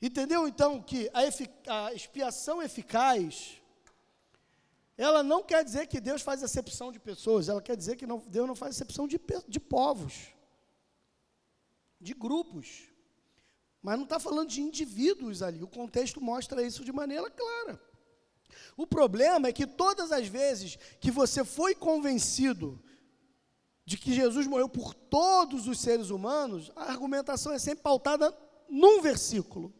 [0.01, 1.19] Entendeu então que a,
[1.89, 3.60] a expiação eficaz,
[5.01, 8.19] ela não quer dizer que Deus faz acepção de pessoas, ela quer dizer que não,
[8.19, 10.27] Deus não faz acepção de, de povos,
[11.99, 12.83] de grupos.
[13.81, 17.81] Mas não está falando de indivíduos ali, o contexto mostra isso de maneira clara.
[18.77, 22.79] O problema é que todas as vezes que você foi convencido
[23.83, 28.37] de que Jesus morreu por todos os seres humanos, a argumentação é sempre pautada
[28.69, 29.73] num versículo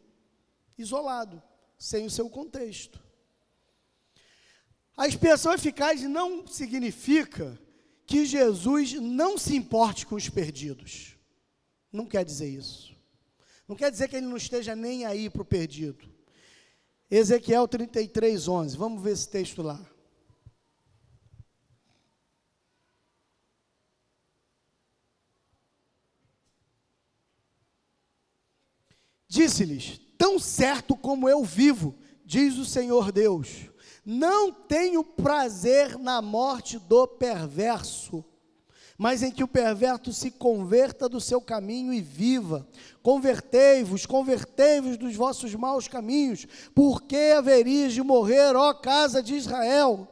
[0.76, 1.40] isolado,
[1.78, 3.11] sem o seu contexto.
[4.96, 7.58] A expiação eficaz não significa
[8.06, 11.16] que Jesus não se importe com os perdidos.
[11.90, 12.94] Não quer dizer isso.
[13.66, 16.10] Não quer dizer que ele não esteja nem aí para o perdido.
[17.10, 18.76] Ezequiel 33, 11.
[18.76, 19.80] Vamos ver esse texto lá.
[29.28, 33.70] Disse-lhes: Tão certo como eu vivo, diz o Senhor Deus,
[34.04, 38.24] não tenho prazer na morte do perverso,
[38.98, 42.66] mas em que o perverso se converta do seu caminho e viva.
[43.02, 50.08] Convertei-vos, convertei-vos dos vossos maus caminhos, porque haverias de morrer, ó casa de Israel.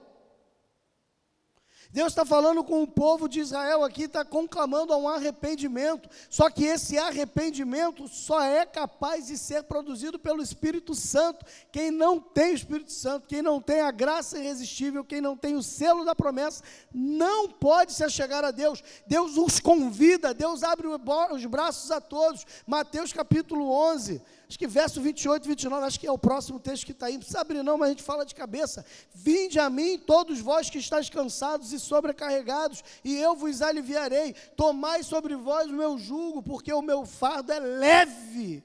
[1.93, 6.09] Deus está falando com o povo de Israel aqui, está conclamando a um arrependimento.
[6.29, 11.45] Só que esse arrependimento só é capaz de ser produzido pelo Espírito Santo.
[11.73, 15.57] Quem não tem o Espírito Santo, quem não tem a graça irresistível, quem não tem
[15.57, 16.63] o selo da promessa,
[16.95, 18.85] não pode se achegar a Deus.
[19.05, 22.47] Deus os convida, Deus abre os braços a todos.
[22.69, 26.85] Mateus capítulo 11 acho que verso 28 e 29, acho que é o próximo texto
[26.85, 28.85] que está aí, não precisa abrir não, mas a gente fala de cabeça,
[29.15, 35.05] vinde a mim todos vós que estáis cansados e sobrecarregados, e eu vos aliviarei, tomai
[35.05, 38.65] sobre vós o meu jugo, porque o meu fardo é leve,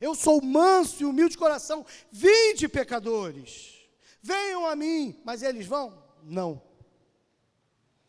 [0.00, 3.88] eu sou manso e humilde de coração, vinde pecadores,
[4.20, 5.96] venham a mim, mas eles vão?
[6.24, 6.60] Não.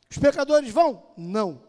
[0.09, 1.13] Os pecadores vão?
[1.15, 1.61] Não.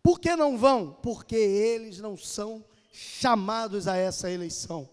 [0.00, 0.96] Por que não vão?
[1.02, 2.64] Porque eles não são
[2.98, 4.88] chamados a essa eleição.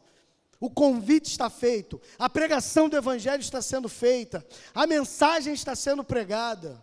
[0.60, 6.04] O convite está feito, a pregação do Evangelho está sendo feita, a mensagem está sendo
[6.04, 6.82] pregada,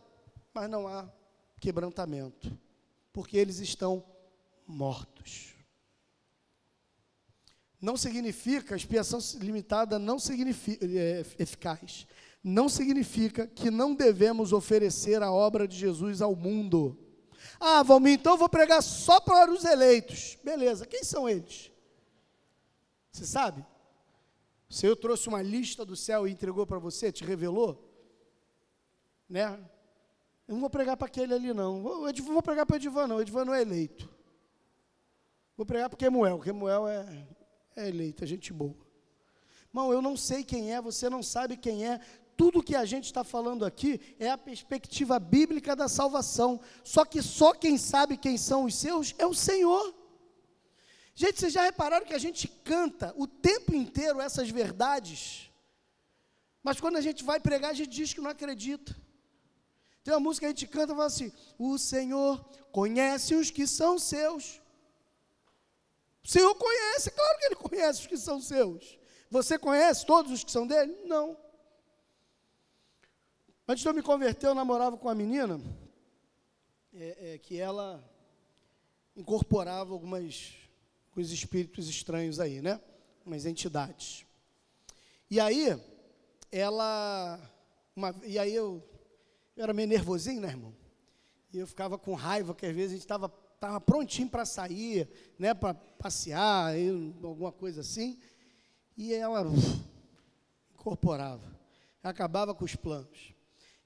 [0.53, 1.09] mas não há
[1.61, 2.59] quebrantamento,
[3.13, 4.05] porque eles estão
[4.67, 5.55] mortos.
[7.81, 12.07] Não significa, expiação limitada não significa é, eficaz,
[12.43, 16.99] não significa que não devemos oferecer a obra de Jesus ao mundo.
[17.65, 20.37] Ah, Valmir, então eu vou pregar só para os eleitos.
[20.43, 21.71] Beleza, quem são eles?
[23.13, 23.65] Você sabe?
[24.69, 27.89] O Senhor trouxe uma lista do céu e entregou para você, te revelou?
[29.29, 29.61] Né?
[30.49, 31.77] Eu não vou pregar para aquele ali, não.
[32.09, 33.21] Eu vou pregar para Edivan, não.
[33.21, 34.13] Edivan não é eleito.
[35.57, 36.41] Vou pregar para Kemuel.
[36.41, 37.29] Kemuel é,
[37.77, 38.75] é eleito, é gente boa.
[39.69, 42.01] Irmão, eu não sei quem é, você não sabe quem é
[42.37, 46.61] tudo que a gente está falando aqui é a perspectiva bíblica da salvação.
[46.83, 49.95] Só que só quem sabe quem são os seus é o Senhor.
[51.15, 55.51] Gente, vocês já repararam que a gente canta o tempo inteiro essas verdades,
[56.63, 58.97] mas quando a gente vai pregar, a gente diz que não acredita.
[60.03, 63.67] Tem uma música que a gente canta e fala assim: O Senhor conhece os que
[63.67, 64.61] são seus.
[66.25, 68.99] O Senhor conhece, claro que Ele conhece os que são seus.
[69.31, 70.97] Você conhece todos os que são dele?
[71.05, 71.37] Não.
[73.73, 75.59] Antes de eu me converter, eu namorava com uma menina
[76.93, 78.07] é, é, que ela
[79.17, 80.53] incorporava algumas
[81.17, 82.79] os espíritos estranhos aí, né?
[83.25, 84.27] Umas entidades.
[85.31, 85.81] E aí,
[86.51, 87.41] ela.
[87.97, 88.87] Uma, e aí eu,
[89.57, 90.77] eu era meio nervosinho, né, irmão?
[91.51, 95.09] E eu ficava com raiva, que às vezes a gente estava tava prontinho para sair,
[95.39, 96.75] né, para passear,
[97.23, 98.21] alguma coisa assim.
[98.99, 99.83] E ela uf,
[100.75, 101.59] incorporava,
[102.03, 103.33] acabava com os planos.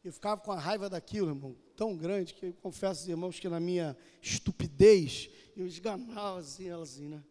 [0.07, 3.59] Eu ficava com a raiva daquilo, irmão, tão grande que eu confesso irmãos que na
[3.59, 7.25] minha estupidez eu esganava assim, ela assim, né?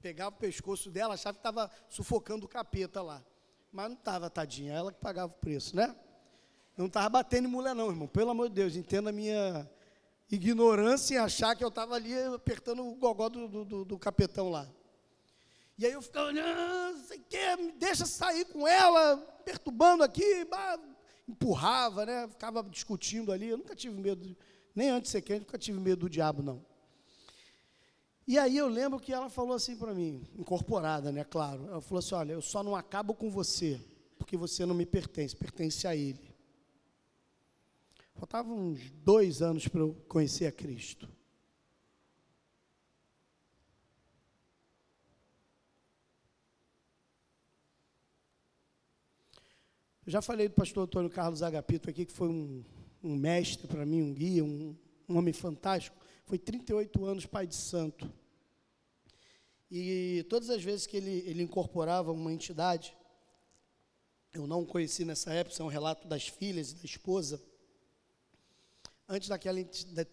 [0.00, 3.22] Pegava o pescoço dela, achava que estava sufocando o capeta lá.
[3.70, 5.94] Mas não estava, tadinha, ela que pagava o preço, né?
[6.74, 8.08] Eu não estava batendo em mulher, não, irmão.
[8.08, 9.70] Pelo amor de Deus, entenda a minha
[10.30, 14.66] ignorância em achar que eu estava ali apertando o gogó do, do, do, capetão lá.
[15.76, 20.46] E aí eu ficava, não sei o que, me deixa sair com ela, perturbando aqui,
[20.46, 20.80] bah,
[21.28, 22.28] empurrava, né?
[22.28, 23.48] Ficava discutindo ali.
[23.48, 24.36] Eu nunca tive medo,
[24.74, 26.64] nem antes de ser crente, nunca tive medo do diabo, não.
[28.26, 31.24] E aí eu lembro que ela falou assim para mim, incorporada, né?
[31.24, 31.66] Claro.
[31.68, 33.80] Ela falou assim: olha, eu só não acabo com você,
[34.18, 36.32] porque você não me pertence, pertence a Ele.
[38.14, 41.08] Faltavam uns dois anos para eu conhecer a Cristo.
[50.04, 52.64] Eu já falei do pastor Antônio Carlos Agapito aqui, que foi um,
[53.04, 54.76] um mestre para mim, um guia, um,
[55.08, 55.96] um homem fantástico.
[56.24, 58.12] Foi 38 anos pai de santo.
[59.70, 62.96] E todas as vezes que ele, ele incorporava uma entidade,
[64.34, 67.40] eu não conheci nessa época, isso é um relato das filhas e da esposa.
[69.08, 69.58] Antes daquela,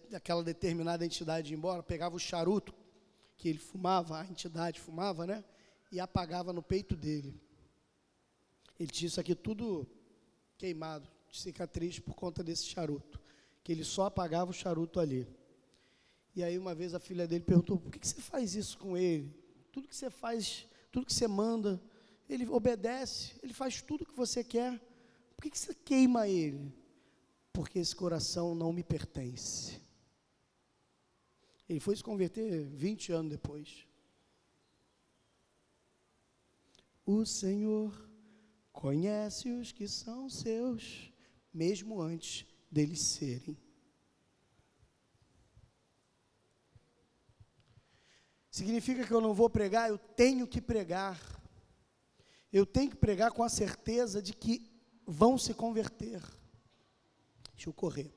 [0.08, 2.72] daquela determinada entidade ir embora, pegava o charuto
[3.36, 5.42] que ele fumava, a entidade fumava, né?
[5.90, 7.34] E apagava no peito dele.
[8.80, 9.86] Ele tinha isso aqui tudo
[10.56, 13.20] queimado, de cicatriz por conta desse charuto.
[13.62, 15.28] Que ele só apagava o charuto ali.
[16.34, 18.96] E aí uma vez a filha dele perguntou: por que, que você faz isso com
[18.96, 19.30] ele?
[19.70, 21.78] Tudo que você faz, tudo que você manda,
[22.26, 24.80] ele obedece, ele faz tudo que você quer.
[25.36, 26.72] Por que, que você queima ele?
[27.52, 29.78] Porque esse coração não me pertence.
[31.68, 33.86] Ele foi se converter 20 anos depois.
[37.04, 38.09] O Senhor
[38.72, 41.12] Conhece os que são seus,
[41.52, 43.58] mesmo antes deles serem.
[48.50, 51.18] Significa que eu não vou pregar, eu tenho que pregar.
[52.52, 54.68] Eu tenho que pregar com a certeza de que
[55.06, 56.20] vão se converter.
[57.54, 58.12] Deixa eu correr.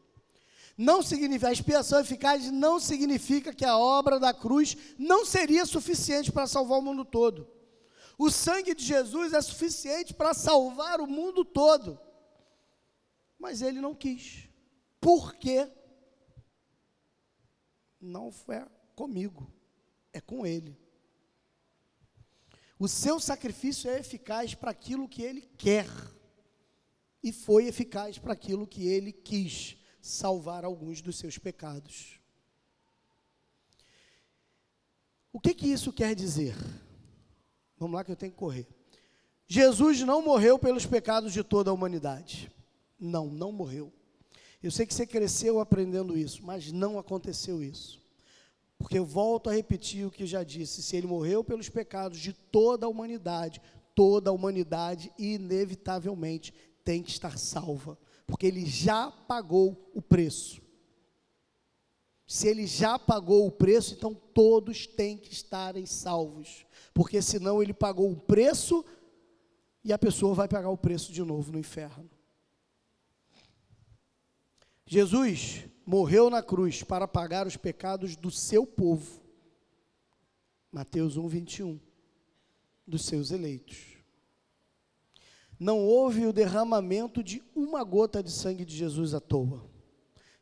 [0.75, 6.31] Não significa, a expiação eficaz não significa que a obra da cruz não seria suficiente
[6.31, 7.47] para salvar o mundo todo.
[8.17, 11.99] O sangue de Jesus é suficiente para salvar o mundo todo.
[13.39, 14.47] Mas ele não quis.
[14.99, 15.69] Por quê?
[17.99, 19.51] Não foi comigo,
[20.11, 20.77] é com ele.
[22.77, 25.87] O seu sacrifício é eficaz para aquilo que ele quer.
[27.21, 32.19] E foi eficaz para aquilo que ele quis salvar alguns dos seus pecados.
[35.31, 36.55] O que, que isso quer dizer?
[37.83, 38.65] Vamos lá que eu tenho que correr.
[39.45, 42.49] Jesus não morreu pelos pecados de toda a humanidade.
[42.97, 43.91] Não, não morreu.
[44.63, 48.01] Eu sei que você cresceu aprendendo isso, mas não aconteceu isso.
[48.77, 52.31] Porque eu volto a repetir o que já disse: se ele morreu pelos pecados de
[52.31, 53.61] toda a humanidade,
[53.93, 56.53] toda a humanidade inevitavelmente
[56.85, 60.61] tem que estar salva, porque ele já pagou o preço.
[62.25, 67.73] Se ele já pagou o preço, então todos têm que estarem salvos porque senão ele
[67.73, 68.85] pagou o preço
[69.83, 72.09] e a pessoa vai pagar o preço de novo no inferno.
[74.85, 79.21] Jesus morreu na cruz para pagar os pecados do seu povo.
[80.71, 81.79] Mateus 1, 21.
[82.85, 83.97] Dos seus eleitos.
[85.59, 89.69] Não houve o derramamento de uma gota de sangue de Jesus à toa.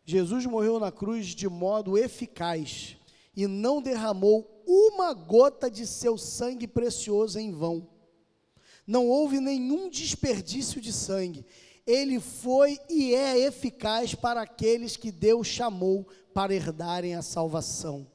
[0.04, 2.98] Jesus morreu na cruz de modo eficaz
[3.36, 7.88] e não derramou uma gota de seu sangue precioso em vão.
[8.88, 11.46] Não houve nenhum desperdício de sangue.
[11.86, 18.08] Ele foi e é eficaz para aqueles que Deus chamou para herdarem a salvação.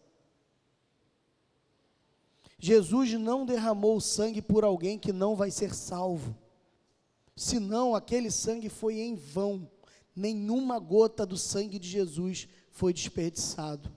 [2.59, 6.35] Jesus não derramou sangue por alguém que não vai ser salvo.
[7.37, 9.71] Senão aquele sangue foi em vão.
[10.15, 13.95] Nenhuma gota do sangue de Jesus foi desperdiçado.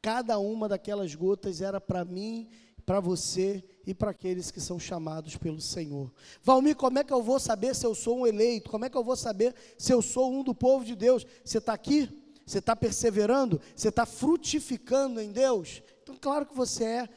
[0.00, 2.48] Cada uma daquelas gotas era para mim,
[2.86, 6.12] para você e para aqueles que são chamados pelo Senhor.
[6.42, 8.70] Valmir, como é que eu vou saber se eu sou um eleito?
[8.70, 11.26] Como é que eu vou saber se eu sou um do povo de Deus?
[11.44, 12.08] Você está aqui?
[12.46, 13.60] Você está perseverando?
[13.76, 15.82] Você está frutificando em Deus?
[16.02, 17.08] Então, claro que você é.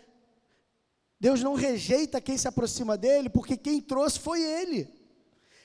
[1.19, 4.91] Deus não rejeita quem se aproxima dele, porque quem trouxe foi ele.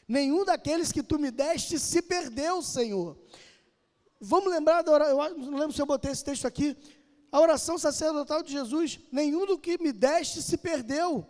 [0.07, 3.19] Nenhum daqueles que tu me deste se perdeu, Senhor.
[4.21, 6.77] Vamos lembrar da oração, eu não lembro se eu botei esse texto aqui,
[7.37, 11.27] a oração sacerdotal de Jesus: nenhum do que me deste se perdeu,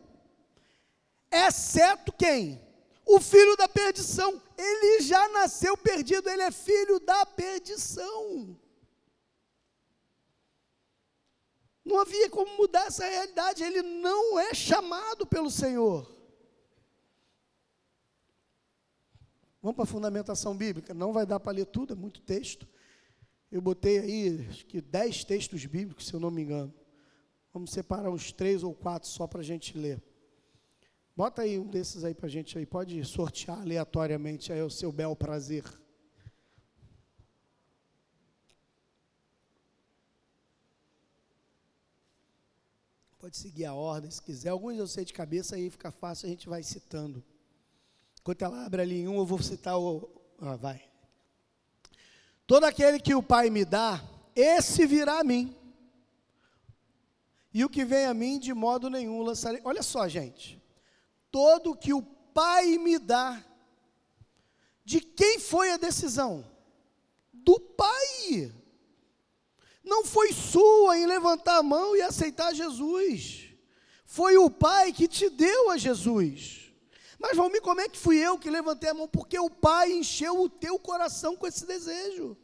[1.29, 2.65] exceto quem?
[3.05, 4.41] O filho da perdição.
[4.57, 8.57] Ele já nasceu perdido, ele é filho da perdição.
[11.85, 16.09] Não havia como mudar essa realidade, ele não é chamado pelo Senhor.
[19.61, 20.95] Vamos para a fundamentação bíblica.
[20.95, 22.67] Não vai dar para ler tudo, é muito texto.
[23.51, 26.75] Eu botei aí, acho que dez textos bíblicos, se eu não me engano.
[27.53, 30.03] Vamos separar uns três ou quatro só para a gente ler.
[31.17, 32.67] Bota aí um desses aí para a gente aí.
[32.67, 35.65] Pode sortear aleatoriamente aí o seu bel prazer.
[43.19, 44.51] Pode seguir a ordem se quiser.
[44.51, 47.25] Alguns eu sei de cabeça aí fica fácil, a gente vai citando.
[48.21, 50.11] Enquanto ela abre ali em um, eu vou citar o.
[50.39, 50.96] Ah, vai.
[52.47, 54.03] Todo aquele que o Pai me dá,
[54.35, 55.55] esse virá a mim.
[57.53, 59.61] E o que vem a mim, de modo nenhum lançarei.
[59.65, 60.63] Olha só, gente.
[61.31, 63.43] Todo que o Pai me dá,
[64.85, 66.45] de quem foi a decisão?
[67.33, 68.53] Do Pai.
[69.83, 73.49] Não foi sua em levantar a mão e aceitar Jesus.
[74.05, 76.66] Foi o Pai que te deu a Jesus.
[77.19, 79.09] Mas, Valmir, como é que fui eu que levantei a mão?
[79.09, 82.37] Porque o Pai encheu o teu coração com esse desejo.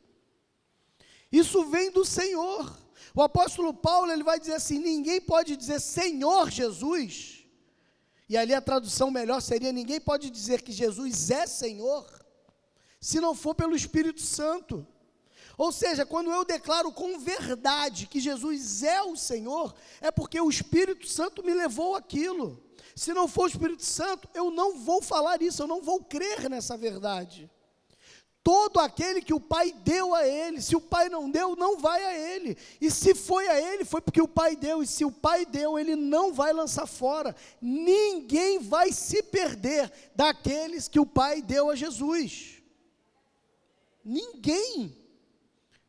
[1.31, 2.79] Isso vem do Senhor.
[3.15, 7.45] O apóstolo Paulo ele vai dizer assim: ninguém pode dizer Senhor Jesus.
[8.29, 12.07] E ali a tradução melhor seria: ninguém pode dizer que Jesus é Senhor,
[13.01, 14.87] se não for pelo Espírito Santo.
[15.59, 20.49] Ou seja, quando eu declaro com verdade que Jesus é o Senhor, é porque o
[20.49, 22.63] Espírito Santo me levou aquilo.
[22.95, 26.49] Se não for o Espírito Santo, eu não vou falar isso, eu não vou crer
[26.51, 27.51] nessa verdade.
[28.43, 32.05] Todo aquele que o Pai deu a ele, se o Pai não deu, não vai
[32.05, 32.59] a ele.
[32.81, 34.83] E se foi a ele, foi porque o Pai deu.
[34.83, 37.37] E se o Pai deu, ele não vai lançar fora.
[37.61, 42.61] Ninguém vai se perder daqueles que o Pai deu a Jesus.
[44.05, 44.97] Ninguém.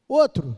[0.07, 0.55] Outro,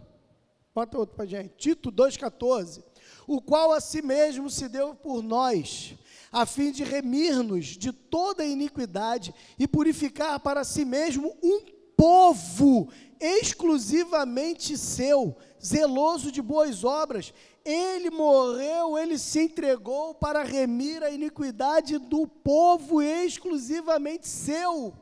[0.73, 1.53] bota outro para gente.
[1.55, 2.83] Tito 2,14.
[3.25, 5.95] O qual a si mesmo se deu por nós
[6.35, 11.61] a fim de remir-nos de toda iniquidade e purificar para si mesmo um
[11.95, 12.89] povo
[13.21, 17.33] exclusivamente seu, zeloso de boas obras.
[17.63, 24.93] Ele morreu, ele se entregou para remir a iniquidade do povo exclusivamente seu.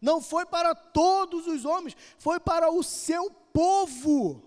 [0.00, 4.42] Não foi para todos os homens, foi para o seu povo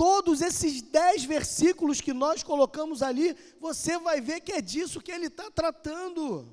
[0.00, 5.12] todos esses dez versículos que nós colocamos ali, você vai ver que é disso que
[5.12, 6.48] ele está tratando.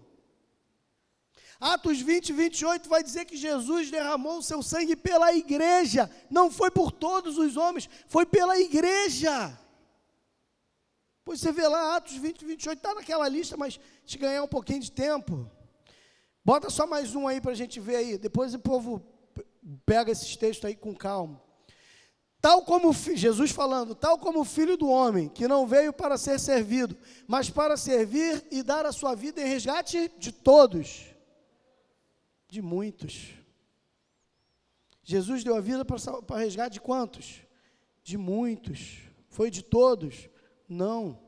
[1.57, 6.69] Atos 20, 28 vai dizer que Jesus derramou o seu sangue pela igreja, não foi
[6.69, 9.57] por todos os homens, foi pela igreja.
[11.23, 14.81] Pois você vê lá, Atos 20, 28, está naquela lista, mas te ganhar um pouquinho
[14.81, 15.49] de tempo.
[16.43, 18.17] Bota só mais um aí para a gente ver aí.
[18.17, 19.01] Depois o povo
[19.85, 21.46] pega esses textos aí com calma.
[22.47, 26.39] Tal como Jesus falando, tal como o filho do homem, que não veio para ser
[26.39, 26.95] servido,
[27.27, 31.07] mas para servir e dar a sua vida em resgate de todos,
[32.47, 33.33] de muitos.
[35.03, 37.41] Jesus deu a vida para, para resgate de quantos?
[38.01, 38.99] De muitos.
[39.27, 40.29] Foi de todos?
[40.69, 41.19] Não.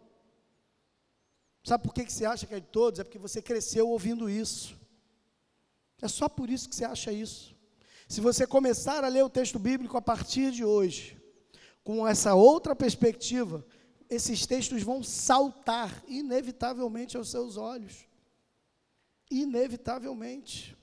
[1.65, 2.97] Sabe por que, que você acha que é de todos?
[2.97, 4.74] É porque você cresceu ouvindo isso.
[6.01, 7.59] É só por isso que você acha isso.
[8.10, 11.16] Se você começar a ler o texto bíblico a partir de hoje,
[11.84, 13.64] com essa outra perspectiva,
[14.10, 18.07] esses textos vão saltar inevitavelmente aos seus olhos.
[19.30, 20.76] Inevitavelmente.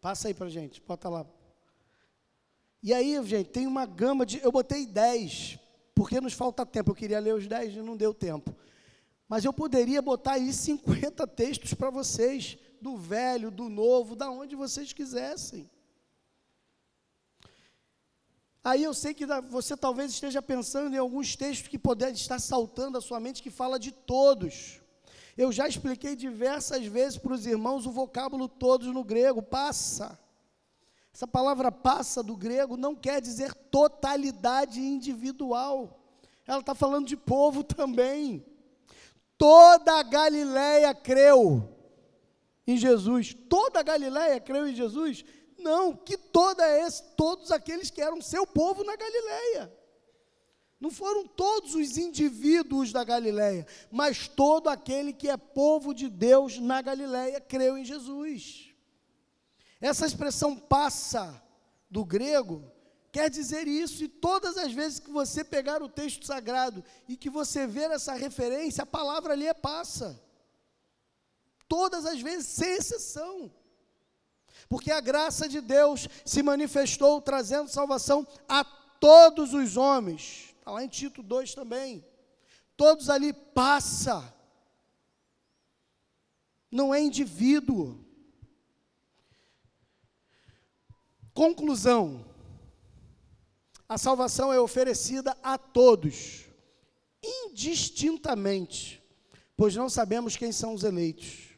[0.00, 1.26] Passa aí para gente, bota lá.
[2.80, 4.40] E aí, gente, tem uma gama de.
[4.44, 5.58] Eu botei 10,
[5.96, 6.92] porque nos falta tempo.
[6.92, 8.54] Eu queria ler os 10 e não deu tempo.
[9.28, 14.56] Mas eu poderia botar aí 50 textos para vocês, do velho, do novo, da onde
[14.56, 15.70] vocês quisessem.
[18.62, 22.98] Aí eu sei que você talvez esteja pensando em alguns textos que podem estar saltando
[22.98, 24.80] a sua mente que fala de todos.
[25.36, 30.18] Eu já expliquei diversas vezes para os irmãos o vocábulo todos no grego, passa.
[31.14, 36.00] Essa palavra passa do grego não quer dizer totalidade individual.
[36.44, 38.44] Ela está falando de povo também.
[39.38, 41.75] Toda a Galileia creu
[42.66, 43.34] em Jesus.
[43.48, 45.24] Toda a Galileia creu em Jesus
[45.58, 49.72] não, que toda esse, todos aqueles que eram seu povo na Galileia.
[50.78, 56.58] Não foram todos os indivíduos da Galileia, mas todo aquele que é povo de Deus
[56.58, 58.74] na Galileia creu em Jesus.
[59.80, 61.42] Essa expressão passa
[61.90, 62.70] do grego
[63.16, 67.30] quer dizer isso, e todas as vezes que você pegar o texto sagrado e que
[67.30, 70.22] você ver essa referência, a palavra ali é passa.
[71.68, 73.50] Todas as vezes, sem exceção
[74.68, 80.54] porque a graça de Deus se manifestou trazendo salvação a todos os homens.
[80.58, 82.04] Está lá em Tito 2 também.
[82.76, 84.34] Todos ali passa.
[86.70, 88.04] Não é indivíduo.
[91.32, 92.24] Conclusão:
[93.88, 96.46] a salvação é oferecida a todos,
[97.22, 99.02] indistintamente,
[99.56, 101.55] pois não sabemos quem são os eleitos.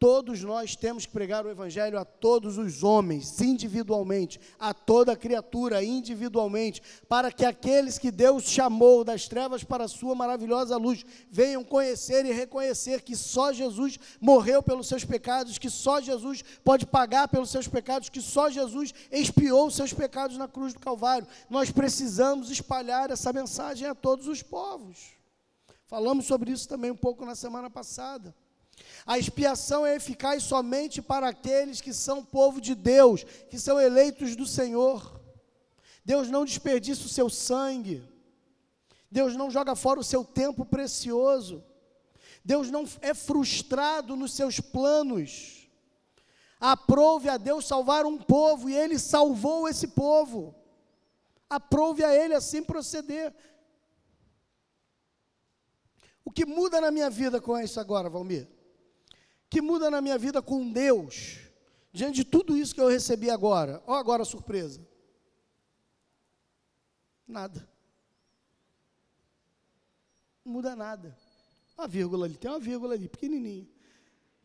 [0.00, 5.84] Todos nós temos que pregar o Evangelho a todos os homens, individualmente, a toda criatura,
[5.84, 11.62] individualmente, para que aqueles que Deus chamou das trevas para a sua maravilhosa luz venham
[11.62, 17.28] conhecer e reconhecer que só Jesus morreu pelos seus pecados, que só Jesus pode pagar
[17.28, 21.28] pelos seus pecados, que só Jesus expiou os seus pecados na cruz do Calvário.
[21.50, 25.10] Nós precisamos espalhar essa mensagem a todos os povos.
[25.86, 28.34] Falamos sobre isso também um pouco na semana passada.
[29.06, 34.36] A expiação é eficaz somente para aqueles que são povo de Deus, que são eleitos
[34.36, 35.20] do Senhor.
[36.04, 38.02] Deus não desperdiça o seu sangue.
[39.10, 41.64] Deus não joga fora o seu tempo precioso.
[42.44, 45.68] Deus não é frustrado nos seus planos.
[46.60, 50.54] Aprove a Deus salvar um povo e ele salvou esse povo.
[51.48, 53.34] Aprove a ele assim proceder.
[56.24, 58.46] O que muda na minha vida com isso agora, Valmir?
[59.50, 61.40] Que muda na minha vida com Deus,
[61.92, 63.82] diante de tudo isso que eu recebi agora.
[63.84, 64.80] Olha agora a surpresa.
[67.26, 67.68] Nada.
[70.44, 71.18] Não muda nada.
[71.76, 73.66] Uma vírgula ali, tem uma vírgula ali, pequenininha.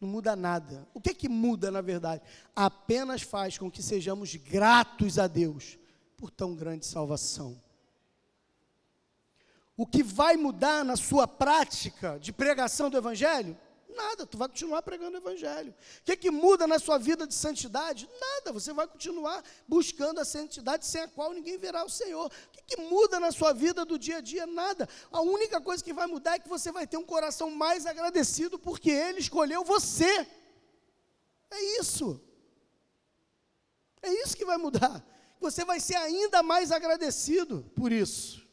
[0.02, 0.88] Não muda nada.
[0.94, 2.24] O que é que muda, na verdade?
[2.56, 5.78] Apenas faz com que sejamos gratos a Deus
[6.18, 7.62] por tão grande salvação.
[9.78, 13.58] O que vai mudar na sua prática de pregação do Evangelho?
[13.96, 15.72] Nada, tu vai continuar pregando o Evangelho.
[15.72, 18.10] O que, que muda na sua vida de santidade?
[18.20, 22.28] Nada, você vai continuar buscando a santidade sem a qual ninguém verá o Senhor.
[22.28, 24.46] O que, que muda na sua vida do dia a dia?
[24.46, 24.88] Nada.
[25.12, 28.60] A única coisa que vai mudar é que você vai ter um coração mais agradecido
[28.60, 30.28] porque Ele escolheu você.
[31.50, 32.22] É isso.
[34.02, 35.04] É isso que vai mudar.
[35.40, 38.45] Você vai ser ainda mais agradecido por isso.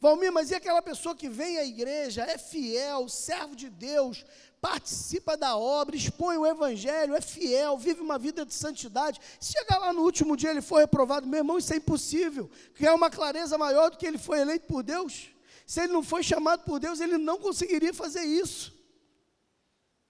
[0.00, 4.24] Valmir, mas e aquela pessoa que vem à igreja, é fiel, servo de Deus,
[4.60, 9.20] participa da obra, expõe o evangelho, é fiel, vive uma vida de santidade.
[9.40, 12.48] Se chegar lá no último dia ele for reprovado, meu irmão, isso é impossível.
[12.74, 15.30] Criar uma clareza maior do que ele foi eleito por Deus.
[15.66, 18.72] Se ele não foi chamado por Deus, ele não conseguiria fazer isso.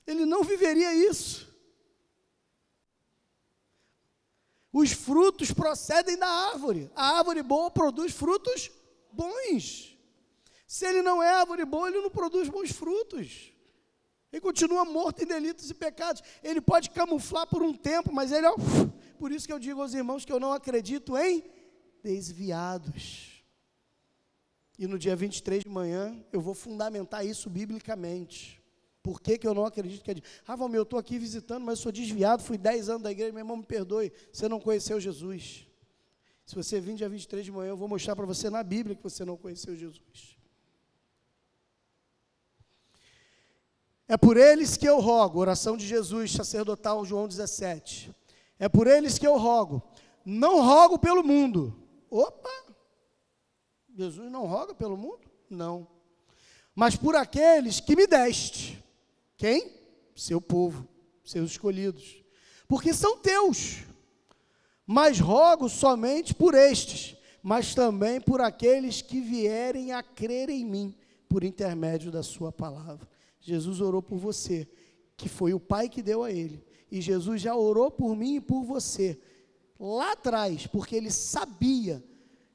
[0.07, 1.49] Ele não viveria isso.
[4.71, 6.91] Os frutos procedem da árvore.
[6.95, 8.71] A árvore boa produz frutos
[9.19, 9.99] bons.
[10.67, 13.53] Se ele não é árvore boa, ele não produz bons frutos.
[14.31, 16.23] Ele continua morto em delitos e pecados.
[16.43, 18.51] Ele pode camuflar por um tempo, mas ele é.
[19.19, 21.43] Por isso que eu digo aos irmãos que eu não acredito em
[22.03, 23.43] desviados.
[24.79, 28.63] E no dia 23 de manhã eu vou fundamentar isso biblicamente.
[29.03, 30.17] Por que, que eu não acredito que é.
[30.47, 33.33] Ah, Valmir, eu estou aqui visitando, mas eu sou desviado, fui 10 anos da igreja,
[33.33, 35.68] meu irmão, me perdoe, você não conheceu Jesus.
[36.49, 39.03] Se você vir dia 23 de manhã, eu vou mostrar para você na Bíblia que
[39.03, 40.39] você não conheceu Jesus.
[44.09, 48.17] É por eles que eu rogo, oração de Jesus, sacerdotal, João 17.
[48.59, 49.83] É por eles que eu rogo.
[50.25, 51.87] Não rogo pelo mundo.
[52.09, 52.49] Opa!
[53.95, 55.31] Jesus não roga pelo mundo?
[55.51, 55.87] Não.
[56.75, 58.83] Mas por aqueles que me deste.
[59.37, 59.71] Quem?
[60.17, 60.89] Seu povo,
[61.23, 62.25] seus escolhidos.
[62.67, 63.87] Porque são teus.
[64.91, 70.95] Mas rogo somente por estes, mas também por aqueles que vierem a crer em mim,
[71.29, 73.07] por intermédio da sua palavra.
[73.39, 74.67] Jesus orou por você,
[75.15, 76.65] que foi o Pai que deu a ele.
[76.91, 79.21] E Jesus já orou por mim e por você,
[79.79, 82.03] lá atrás, porque ele sabia,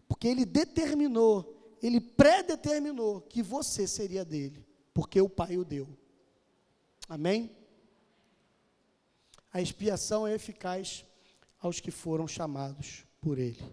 [0.08, 5.88] porque ele determinou, ele predeterminou que você seria dele, porque o Pai o deu.
[7.08, 7.56] Amém?
[9.52, 11.06] A expiação é eficaz
[11.64, 13.64] aos que foram chamados por Ele.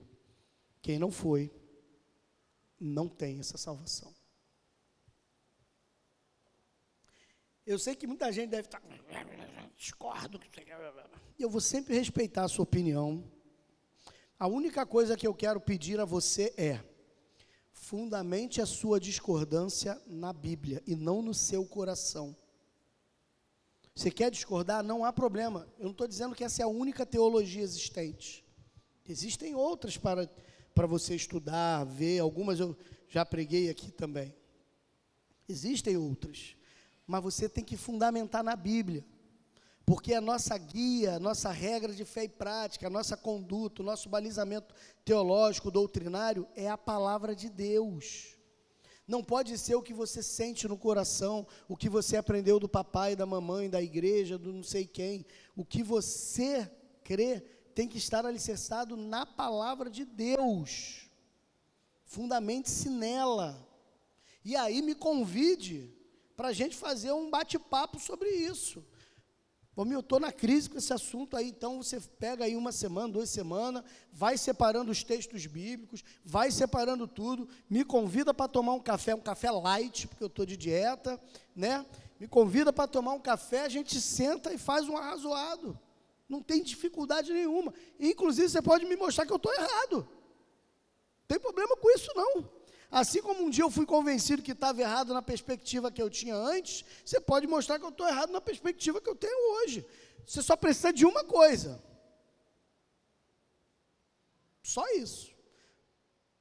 [0.81, 1.53] Quem não foi,
[2.79, 4.15] não tem essa salvação.
[7.67, 8.81] Eu sei que muita gente deve estar.
[9.77, 10.41] Discordo.
[11.37, 13.25] Eu vou sempre respeitar a sua opinião.
[14.39, 16.81] A única coisa que eu quero pedir a você é:
[17.73, 22.37] fundamente a sua discordância na Bíblia e não no seu coração.
[24.01, 24.83] Você quer discordar?
[24.83, 25.69] Não há problema.
[25.79, 28.43] Eu não estou dizendo que essa é a única teologia existente.
[29.07, 30.27] Existem outras para,
[30.75, 32.19] para você estudar, ver.
[32.19, 32.75] Algumas eu
[33.11, 34.35] já preguei aqui também.
[35.47, 36.57] Existem outras.
[37.07, 39.05] Mas você tem que fundamentar na Bíblia.
[39.85, 43.85] Porque a nossa guia, a nossa regra de fé e prática, a nossa conduta, o
[43.85, 44.75] nosso balizamento
[45.05, 48.40] teológico, doutrinário, é a palavra de Deus.
[49.11, 53.17] Não pode ser o que você sente no coração, o que você aprendeu do papai,
[53.17, 55.27] da mamãe, da igreja, do não sei quem.
[55.57, 56.71] O que você
[57.03, 57.41] crê
[57.75, 61.11] tem que estar alicerçado na palavra de Deus.
[62.05, 63.69] Fundamente-se nela.
[64.45, 65.93] E aí me convide
[66.37, 68.81] para a gente fazer um bate-papo sobre isso.
[69.81, 73.15] Como eu estou na crise com esse assunto aí, então você pega aí uma semana,
[73.15, 78.79] duas semanas, vai separando os textos bíblicos, vai separando tudo, me convida para tomar um
[78.79, 81.19] café, um café light, porque eu estou de dieta,
[81.57, 81.87] né?
[82.19, 85.81] Me convida para tomar um café, a gente senta e faz um arrazoado.
[86.29, 87.73] Não tem dificuldade nenhuma.
[87.99, 90.07] Inclusive, você pode me mostrar que eu estou errado.
[91.21, 92.60] Não tem problema com isso, não.
[92.91, 96.35] Assim como um dia eu fui convencido que estava errado na perspectiva que eu tinha
[96.35, 99.87] antes, você pode mostrar que eu estou errado na perspectiva que eu tenho hoje.
[100.27, 101.81] Você só precisa de uma coisa.
[104.63, 105.31] Só isso.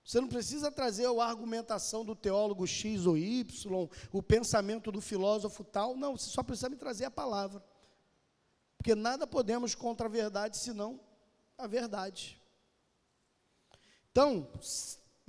[0.04, 5.64] Você não precisa trazer a argumentação do teólogo X ou Y, o pensamento do filósofo
[5.64, 5.96] tal.
[5.96, 7.64] Não, você só precisa me trazer a palavra.
[8.76, 11.00] Porque nada podemos contra a verdade senão
[11.60, 12.42] a verdade.
[14.12, 14.50] Então,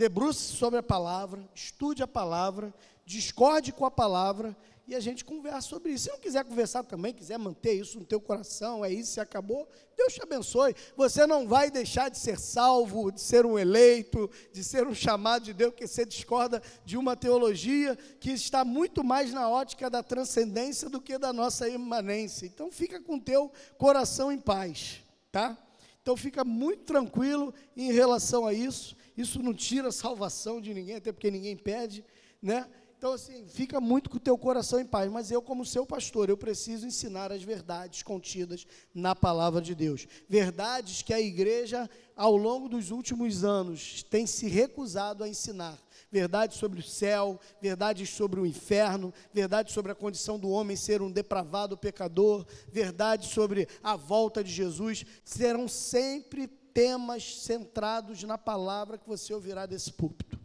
[0.01, 2.73] debruce sobre a palavra, estude a palavra,
[3.05, 4.57] discorde com a palavra
[4.89, 6.05] e a gente conversa sobre isso.
[6.05, 9.69] Se não quiser conversar também, quiser manter isso no teu coração, é isso, se acabou,
[9.95, 10.75] Deus te abençoe.
[10.97, 15.45] Você não vai deixar de ser salvo, de ser um eleito, de ser um chamado
[15.45, 20.03] de Deus, porque você discorda de uma teologia que está muito mais na ótica da
[20.03, 22.47] transcendência do que da nossa imanência.
[22.47, 25.59] Então fica com teu coração em paz, tá?
[26.01, 28.97] Então fica muito tranquilo em relação a isso.
[29.17, 32.05] Isso não tira a salvação de ninguém, até porque ninguém pede,
[32.41, 32.67] né?
[33.01, 35.11] Então, assim, fica muito com o teu coração em paz.
[35.11, 40.07] Mas eu, como seu pastor, eu preciso ensinar as verdades contidas na palavra de Deus.
[40.29, 45.79] Verdades que a igreja, ao longo dos últimos anos, tem se recusado a ensinar.
[46.13, 51.01] Verdades sobre o céu, verdades sobre o inferno, verdades sobre a condição do homem ser
[51.01, 58.99] um depravado pecador, verdades sobre a volta de Jesus, serão sempre temas centrados na palavra
[58.99, 60.39] que você ouvirá desse púlpito.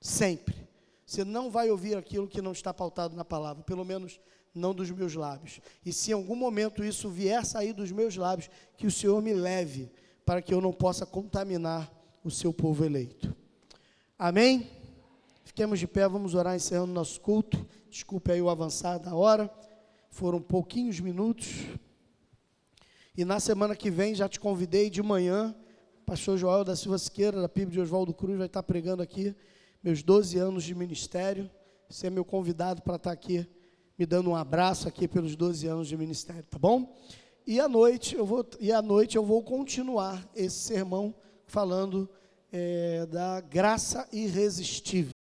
[0.00, 0.68] Sempre.
[1.04, 4.20] Você não vai ouvir aquilo que não está pautado na palavra, pelo menos
[4.54, 5.60] não dos meus lábios.
[5.84, 9.32] E se em algum momento isso vier sair dos meus lábios, que o Senhor me
[9.32, 9.90] leve
[10.24, 11.90] para que eu não possa contaminar
[12.22, 13.34] o seu povo eleito.
[14.18, 14.70] Amém?
[15.44, 17.66] Fiquemos de pé, vamos orar encerrando nosso culto.
[17.88, 19.52] Desculpe aí o avançar da hora.
[20.10, 21.48] Foram pouquinhos minutos.
[23.16, 25.54] E na semana que vem já te convidei de manhã,
[26.06, 29.34] pastor Joel da Silva Siqueira, da PIB de Oswaldo Cruz, vai estar pregando aqui
[29.82, 31.50] meus 12 anos de ministério.
[31.88, 33.44] Você é meu convidado para estar aqui,
[33.98, 36.96] me dando um abraço aqui pelos 12 anos de ministério, tá bom?
[37.44, 41.12] E à noite eu vou, e à noite eu vou continuar esse sermão
[41.46, 42.08] falando
[42.52, 45.19] é, da graça irresistível.